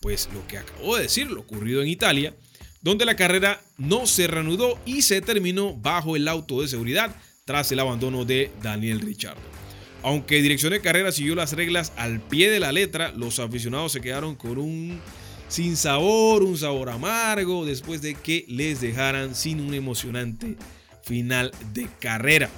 pues 0.01 0.29
lo 0.35 0.47
que 0.47 0.59
acabo 0.59 0.97
de 0.97 1.05
decir, 1.05 1.31
lo 1.31 1.41
ocurrido 1.41 1.81
en 1.81 1.89
Italia, 1.89 2.35
donde 2.83 3.07
la 3.07 3.17
carrera 3.17 3.63
no 3.79 4.07
se 4.07 4.27
reanudó 4.27 4.79
y 4.85 5.03
se 5.03 5.23
terminó 5.23 5.75
bajo 5.75 6.17
el 6.17 6.29
auto 6.29 6.61
de 6.61 6.69
seguridad 6.69 7.17
tras 7.47 7.73
el 7.73 7.81
abandono 7.81 8.27
de 8.27 8.51
Daniel 8.63 9.01
Ricciardo. 9.01 9.66
Aunque 10.07 10.41
Dirección 10.41 10.71
de 10.71 10.81
Carrera 10.81 11.11
siguió 11.11 11.35
las 11.35 11.55
reglas 11.55 11.93
al 11.97 12.21
pie 12.21 12.49
de 12.49 12.61
la 12.61 12.71
letra, 12.71 13.11
los 13.17 13.41
aficionados 13.41 13.91
se 13.91 14.01
quedaron 14.01 14.37
con 14.37 14.57
un 14.57 15.01
sin 15.49 15.77
sabor, 15.77 16.45
un 16.45 16.57
sabor 16.57 16.91
amargo, 16.91 17.67
después 17.67 18.03
de 18.03 18.15
que 18.15 18.45
les 18.47 18.81
dejaran 18.81 19.35
sin 19.35 19.59
un 19.61 19.75
emocionante 19.75 20.55
final 21.03 21.51
de 21.73 21.89
carrera. 21.99 22.49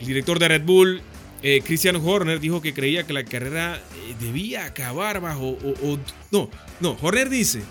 El 0.00 0.06
director 0.06 0.40
de 0.40 0.48
Red 0.48 0.64
Bull, 0.64 1.00
eh, 1.44 1.62
Christian 1.64 1.94
Horner, 1.94 2.40
dijo 2.40 2.60
que 2.60 2.74
creía 2.74 3.06
que 3.06 3.12
la 3.12 3.22
carrera 3.22 3.76
eh, 3.76 4.16
debía 4.18 4.64
acabar 4.64 5.20
bajo... 5.20 5.50
O, 5.84 5.96
no, 6.32 6.50
no, 6.80 6.96
Horner 7.00 7.28
dice, 7.28 7.62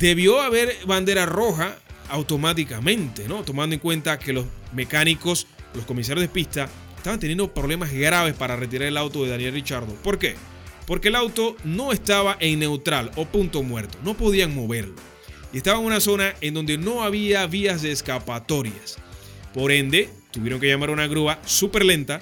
debió 0.00 0.40
haber 0.40 0.74
bandera 0.84 1.26
roja 1.26 1.76
automáticamente, 2.08 3.28
¿no? 3.28 3.44
Tomando 3.44 3.74
en 3.74 3.80
cuenta 3.80 4.18
que 4.18 4.32
los 4.32 4.46
mecánicos, 4.72 5.46
los 5.74 5.84
comisarios 5.84 6.22
de 6.22 6.28
pista, 6.28 6.68
estaban 6.98 7.18
teniendo 7.18 7.52
problemas 7.54 7.92
graves 7.92 8.34
para 8.34 8.56
retirar 8.56 8.88
el 8.88 8.96
auto 8.96 9.24
de 9.24 9.30
Daniel 9.30 9.54
Richardo. 9.54 9.94
¿Por 9.94 10.18
qué? 10.18 10.34
Porque 10.86 11.08
el 11.08 11.16
auto 11.16 11.56
no 11.64 11.92
estaba 11.92 12.36
en 12.40 12.58
neutral 12.58 13.10
o 13.16 13.26
punto 13.26 13.62
muerto, 13.62 13.98
no 14.04 14.14
podían 14.14 14.54
moverlo. 14.54 14.94
Y 15.52 15.58
estaba 15.58 15.78
en 15.78 15.86
una 15.86 16.00
zona 16.00 16.34
en 16.40 16.54
donde 16.54 16.76
no 16.76 17.02
había 17.02 17.46
vías 17.46 17.82
de 17.82 17.92
escapatorias. 17.92 18.98
Por 19.54 19.72
ende, 19.72 20.10
tuvieron 20.30 20.60
que 20.60 20.68
llamar 20.68 20.90
a 20.90 20.92
una 20.92 21.06
grúa 21.06 21.38
súper 21.44 21.84
lenta 21.84 22.20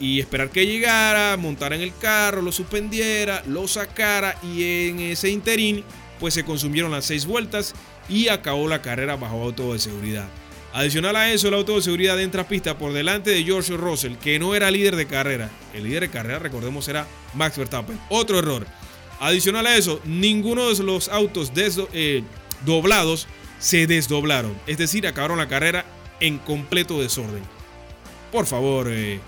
y 0.00 0.20
esperar 0.20 0.50
que 0.50 0.66
llegara, 0.66 1.36
montar 1.36 1.72
en 1.72 1.80
el 1.80 1.92
carro, 1.96 2.42
lo 2.42 2.52
suspendiera, 2.52 3.42
lo 3.46 3.66
sacara 3.68 4.38
y 4.42 4.88
en 4.88 5.00
ese 5.00 5.30
interín 5.30 5.84
pues 6.20 6.34
se 6.34 6.44
consumieron 6.44 6.90
las 6.90 7.04
seis 7.04 7.26
vueltas 7.26 7.74
y 8.08 8.28
acabó 8.28 8.68
la 8.68 8.82
carrera 8.82 9.16
bajo 9.16 9.42
auto 9.42 9.72
de 9.72 9.78
seguridad. 9.78 10.28
Adicional 10.76 11.16
a 11.16 11.32
eso, 11.32 11.48
el 11.48 11.54
auto 11.54 11.76
de 11.76 11.80
seguridad 11.80 12.20
entra 12.20 12.42
a 12.42 12.48
pista 12.48 12.76
por 12.76 12.92
delante 12.92 13.30
de 13.30 13.42
George 13.42 13.78
Russell, 13.78 14.16
que 14.16 14.38
no 14.38 14.54
era 14.54 14.70
líder 14.70 14.94
de 14.94 15.06
carrera. 15.06 15.48
El 15.72 15.84
líder 15.84 16.02
de 16.02 16.10
carrera, 16.10 16.38
recordemos, 16.38 16.86
era 16.86 17.06
Max 17.32 17.56
Verstappen. 17.56 17.98
Otro 18.10 18.38
error. 18.38 18.66
Adicional 19.18 19.66
a 19.66 19.74
eso, 19.74 20.02
ninguno 20.04 20.68
de 20.68 20.82
los 20.84 21.08
autos 21.08 21.50
eh, 21.56 22.22
doblados 22.66 23.26
se 23.58 23.86
desdoblaron. 23.86 24.54
Es 24.66 24.76
decir, 24.76 25.06
acabaron 25.06 25.38
la 25.38 25.48
carrera 25.48 25.86
en 26.20 26.36
completo 26.36 27.00
desorden. 27.00 27.42
Por 28.30 28.44
favor, 28.44 28.88
eh, 28.90 29.18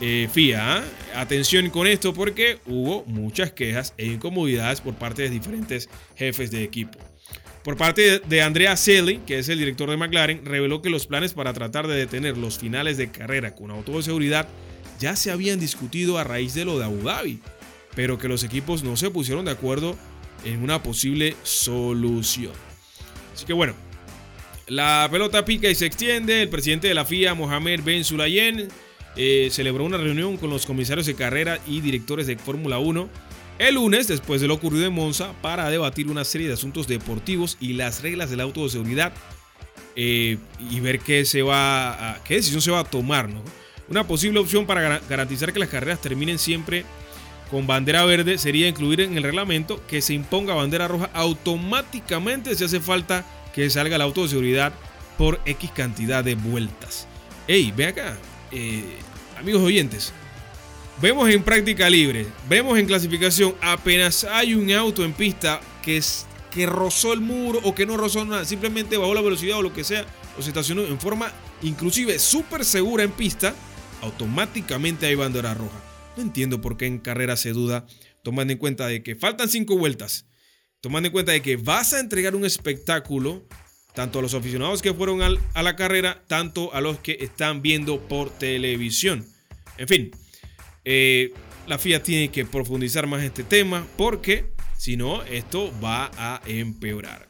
eh, 0.00 0.28
FIA, 0.32 0.76
¿ah? 0.76 0.84
atención 1.16 1.70
con 1.70 1.88
esto 1.88 2.14
porque 2.14 2.60
hubo 2.66 3.04
muchas 3.06 3.50
quejas 3.50 3.94
e 3.98 4.06
incomodidades 4.06 4.80
por 4.80 4.94
parte 4.94 5.22
de 5.22 5.30
diferentes 5.30 5.88
jefes 6.14 6.52
de 6.52 6.62
equipo. 6.62 7.00
Por 7.64 7.78
parte 7.78 8.18
de 8.18 8.42
Andrea 8.42 8.76
Selly, 8.76 9.20
que 9.26 9.38
es 9.38 9.48
el 9.48 9.58
director 9.58 9.88
de 9.88 9.96
McLaren, 9.96 10.44
reveló 10.44 10.82
que 10.82 10.90
los 10.90 11.06
planes 11.06 11.32
para 11.32 11.54
tratar 11.54 11.88
de 11.88 11.96
detener 11.96 12.36
los 12.36 12.58
finales 12.58 12.98
de 12.98 13.10
carrera 13.10 13.54
con 13.54 13.70
auto 13.70 13.98
ya 15.00 15.16
se 15.16 15.30
habían 15.30 15.58
discutido 15.58 16.18
a 16.18 16.24
raíz 16.24 16.52
de 16.52 16.66
lo 16.66 16.78
de 16.78 16.84
Abu 16.84 17.02
Dhabi, 17.02 17.40
pero 17.96 18.18
que 18.18 18.28
los 18.28 18.44
equipos 18.44 18.84
no 18.84 18.98
se 18.98 19.10
pusieron 19.10 19.46
de 19.46 19.52
acuerdo 19.52 19.96
en 20.44 20.62
una 20.62 20.82
posible 20.82 21.36
solución. 21.42 22.52
Así 23.32 23.46
que 23.46 23.54
bueno, 23.54 23.72
la 24.66 25.08
pelota 25.10 25.46
pica 25.46 25.70
y 25.70 25.74
se 25.74 25.86
extiende. 25.86 26.42
El 26.42 26.50
presidente 26.50 26.88
de 26.88 26.94
la 26.94 27.06
FIA, 27.06 27.34
Mohamed 27.34 27.80
Ben 27.82 28.04
Sulayem, 28.04 28.68
eh, 29.16 29.48
celebró 29.50 29.84
una 29.84 29.96
reunión 29.96 30.36
con 30.36 30.50
los 30.50 30.66
comisarios 30.66 31.06
de 31.06 31.14
carrera 31.14 31.58
y 31.66 31.80
directores 31.80 32.26
de 32.26 32.36
Fórmula 32.36 32.78
1 32.78 33.08
el 33.58 33.76
lunes, 33.76 34.08
después 34.08 34.40
de 34.40 34.48
lo 34.48 34.54
ocurrido 34.54 34.86
en 34.86 34.92
Monza, 34.92 35.32
para 35.40 35.70
debatir 35.70 36.08
una 36.08 36.24
serie 36.24 36.48
de 36.48 36.54
asuntos 36.54 36.88
deportivos 36.88 37.56
y 37.60 37.74
las 37.74 38.02
reglas 38.02 38.30
del 38.30 38.40
auto 38.40 38.64
de 38.64 38.70
seguridad 38.70 39.12
eh, 39.96 40.38
y 40.70 40.80
ver 40.80 40.98
qué, 40.98 41.24
se 41.24 41.42
va 41.42 42.14
a, 42.14 42.24
qué 42.24 42.34
decisión 42.34 42.60
se 42.60 42.70
va 42.70 42.80
a 42.80 42.84
tomar. 42.84 43.28
¿no? 43.28 43.42
Una 43.88 44.06
posible 44.06 44.40
opción 44.40 44.66
para 44.66 44.98
garantizar 45.08 45.52
que 45.52 45.60
las 45.60 45.68
carreras 45.68 46.00
terminen 46.00 46.38
siempre 46.38 46.84
con 47.50 47.66
bandera 47.66 48.04
verde 48.04 48.38
sería 48.38 48.66
incluir 48.66 49.02
en 49.02 49.16
el 49.16 49.22
reglamento 49.22 49.80
que 49.86 50.00
se 50.00 50.14
imponga 50.14 50.54
bandera 50.54 50.88
roja 50.88 51.10
automáticamente 51.12 52.54
si 52.56 52.64
hace 52.64 52.80
falta 52.80 53.24
que 53.54 53.70
salga 53.70 53.96
el 53.96 54.02
auto 54.02 54.22
de 54.22 54.28
seguridad 54.30 54.72
por 55.16 55.40
X 55.44 55.70
cantidad 55.70 56.24
de 56.24 56.34
vueltas. 56.34 57.06
Ey, 57.46 57.72
ve 57.76 57.86
acá, 57.86 58.16
eh, 58.50 58.82
amigos 59.38 59.62
oyentes, 59.62 60.12
vemos 61.00 61.28
en 61.28 61.42
práctica 61.42 61.88
libre, 61.90 62.26
vemos 62.48 62.78
en 62.78 62.86
clasificación, 62.86 63.54
apenas 63.60 64.24
hay 64.24 64.54
un 64.54 64.70
auto 64.72 65.04
en 65.04 65.12
pista 65.12 65.60
que, 65.82 65.96
es, 65.96 66.26
que 66.50 66.66
rozó 66.66 67.12
el 67.12 67.20
muro 67.20 67.60
o 67.62 67.74
que 67.74 67.86
no 67.86 67.96
rozó 67.96 68.24
nada, 68.24 68.44
simplemente 68.44 68.96
bajó 68.96 69.14
la 69.14 69.20
velocidad 69.20 69.58
o 69.58 69.62
lo 69.62 69.72
que 69.72 69.84
sea, 69.84 70.06
o 70.38 70.42
se 70.42 70.50
estacionó 70.50 70.82
en 70.82 70.98
forma 71.00 71.32
inclusive 71.62 72.18
súper 72.18 72.64
segura 72.64 73.04
en 73.04 73.12
pista, 73.12 73.54
automáticamente 74.02 75.06
hay 75.06 75.14
bandera 75.14 75.54
roja. 75.54 75.80
No 76.16 76.22
entiendo 76.22 76.60
por 76.60 76.76
qué 76.76 76.86
en 76.86 76.98
carrera 76.98 77.36
se 77.36 77.50
duda, 77.50 77.86
tomando 78.22 78.52
en 78.52 78.58
cuenta 78.58 78.86
de 78.86 79.02
que 79.02 79.16
faltan 79.16 79.48
cinco 79.48 79.76
vueltas, 79.76 80.26
tomando 80.80 81.08
en 81.08 81.12
cuenta 81.12 81.32
de 81.32 81.42
que 81.42 81.56
vas 81.56 81.92
a 81.92 82.00
entregar 82.00 82.34
un 82.34 82.44
espectáculo 82.44 83.46
tanto 83.94 84.18
a 84.18 84.22
los 84.22 84.34
aficionados 84.34 84.82
que 84.82 84.92
fueron 84.92 85.22
a 85.22 85.62
la 85.62 85.76
carrera, 85.76 86.24
tanto 86.26 86.74
a 86.74 86.80
los 86.80 86.98
que 86.98 87.16
están 87.20 87.62
viendo 87.62 88.00
por 88.00 88.28
televisión. 88.30 89.24
En 89.78 89.88
fin, 89.88 90.10
eh, 90.84 91.32
la 91.66 91.78
FIA 91.78 92.02
tiene 92.02 92.30
que 92.30 92.44
profundizar 92.44 93.06
más 93.06 93.22
este 93.22 93.42
tema 93.42 93.86
porque 93.96 94.52
si 94.76 94.96
no, 94.96 95.22
esto 95.22 95.72
va 95.82 96.10
a 96.16 96.42
empeorar. 96.46 97.28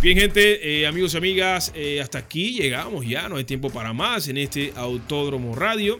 Bien, 0.00 0.18
gente, 0.18 0.80
eh, 0.80 0.86
amigos 0.86 1.14
y 1.14 1.16
amigas, 1.16 1.72
eh, 1.74 2.00
hasta 2.00 2.18
aquí 2.18 2.52
llegamos 2.52 3.06
ya, 3.06 3.28
no 3.28 3.36
hay 3.36 3.44
tiempo 3.44 3.70
para 3.70 3.92
más 3.92 4.28
en 4.28 4.36
este 4.36 4.72
Autódromo 4.76 5.54
Radio. 5.54 5.98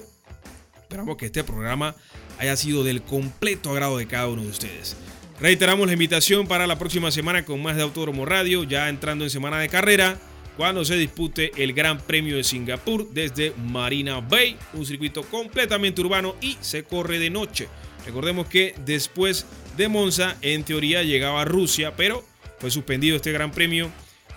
Esperamos 0.82 1.16
que 1.16 1.26
este 1.26 1.42
programa 1.42 1.96
haya 2.38 2.54
sido 2.56 2.84
del 2.84 3.02
completo 3.02 3.70
agrado 3.72 3.98
de 3.98 4.06
cada 4.06 4.28
uno 4.28 4.42
de 4.42 4.48
ustedes. 4.48 4.96
Reiteramos 5.40 5.86
la 5.86 5.94
invitación 5.94 6.46
para 6.46 6.66
la 6.66 6.78
próxima 6.78 7.10
semana 7.10 7.44
con 7.44 7.60
más 7.62 7.76
de 7.76 7.82
Autódromo 7.82 8.26
Radio, 8.26 8.64
ya 8.64 8.88
entrando 8.88 9.24
en 9.24 9.30
semana 9.30 9.58
de 9.58 9.68
carrera, 9.68 10.18
cuando 10.56 10.84
se 10.84 10.96
dispute 10.96 11.52
el 11.56 11.72
Gran 11.72 11.98
Premio 12.00 12.36
de 12.36 12.44
Singapur 12.44 13.08
desde 13.10 13.52
Marina 13.56 14.20
Bay, 14.20 14.56
un 14.72 14.86
circuito 14.86 15.22
completamente 15.22 16.00
urbano 16.00 16.34
y 16.40 16.56
se 16.60 16.84
corre 16.84 17.18
de 17.18 17.30
noche. 17.30 17.68
Recordemos 18.06 18.46
que 18.46 18.74
después 18.84 19.46
de 19.76 19.88
Monza, 19.88 20.36
en 20.40 20.64
teoría 20.64 21.02
llegaba 21.02 21.42
a 21.42 21.44
Rusia, 21.44 21.94
pero 21.96 22.24
fue 22.58 22.70
suspendido 22.70 23.16
este 23.16 23.32
Gran 23.32 23.50
Premio 23.50 23.90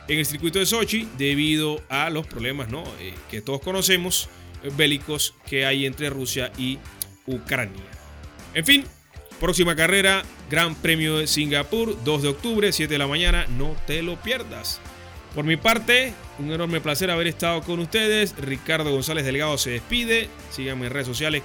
en 0.07 0.19
el 0.19 0.25
circuito 0.25 0.59
de 0.59 0.65
Sochi 0.65 1.07
debido 1.17 1.81
a 1.87 2.09
los 2.09 2.27
problemas 2.27 2.69
¿no? 2.69 2.83
Eh, 2.99 3.13
que 3.29 3.41
todos 3.41 3.61
conocemos 3.61 4.27
bélicos 4.75 5.35
que 5.47 5.65
hay 5.65 5.85
entre 5.85 6.09
Rusia 6.09 6.51
y 6.57 6.79
Ucrania. 7.27 7.83
En 8.53 8.65
fin, 8.65 8.83
próxima 9.39 9.75
carrera, 9.75 10.23
Gran 10.49 10.75
Premio 10.75 11.19
de 11.19 11.27
Singapur, 11.27 12.03
2 12.03 12.21
de 12.23 12.27
octubre, 12.27 12.71
7 12.73 12.91
de 12.91 12.97
la 12.97 13.07
mañana, 13.07 13.45
no 13.57 13.75
te 13.87 14.01
lo 14.01 14.21
pierdas. 14.21 14.81
Por 15.39 15.45
mi 15.45 15.55
parte, 15.55 16.13
un 16.37 16.51
enorme 16.51 16.81
placer 16.81 17.09
haber 17.09 17.27
estado 17.27 17.61
con 17.61 17.79
ustedes. 17.79 18.35
Ricardo 18.35 18.91
González 18.91 19.23
Delgado 19.23 19.57
se 19.57 19.69
despide. 19.69 20.27
Síganme 20.51 20.87
en 20.87 20.91
redes 20.91 21.07
sociales, 21.07 21.43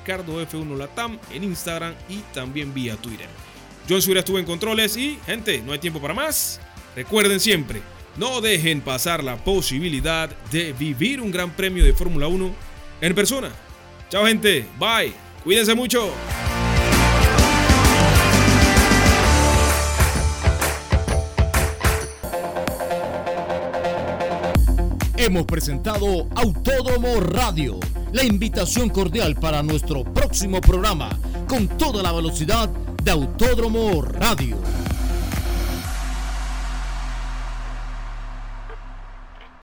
Ricardo 0.00 0.44
F1 0.44 0.76
Latam, 0.76 1.20
en 1.32 1.44
Instagram 1.44 1.94
y 2.08 2.16
también 2.34 2.74
vía 2.74 2.96
Twitter. 2.96 3.28
John 3.88 4.02
Sura 4.02 4.18
estuvo 4.18 4.40
en 4.40 4.46
controles 4.46 4.96
y, 4.96 5.20
gente, 5.26 5.62
no 5.64 5.70
hay 5.70 5.78
tiempo 5.78 6.00
para 6.00 6.12
más. 6.12 6.60
Recuerden 6.96 7.38
siempre, 7.38 7.82
no 8.16 8.40
dejen 8.40 8.80
pasar 8.80 9.22
la 9.22 9.36
posibilidad 9.36 10.28
de 10.50 10.72
vivir 10.72 11.20
un 11.20 11.30
gran 11.30 11.52
premio 11.52 11.84
de 11.84 11.92
Fórmula 11.92 12.26
1 12.26 12.52
en 13.00 13.14
persona. 13.14 13.52
Chao 14.10 14.26
gente, 14.26 14.66
bye, 14.76 15.12
cuídense 15.44 15.76
mucho. 15.76 16.12
Hemos 25.26 25.44
presentado 25.44 26.28
Autódromo 26.36 27.18
Radio, 27.18 27.80
la 28.12 28.22
invitación 28.22 28.88
cordial 28.88 29.34
para 29.34 29.60
nuestro 29.60 30.04
próximo 30.04 30.60
programa, 30.60 31.18
con 31.48 31.66
toda 31.66 32.00
la 32.00 32.12
velocidad 32.12 32.68
de 33.02 33.10
Autódromo 33.10 34.02
Radio. 34.02 34.56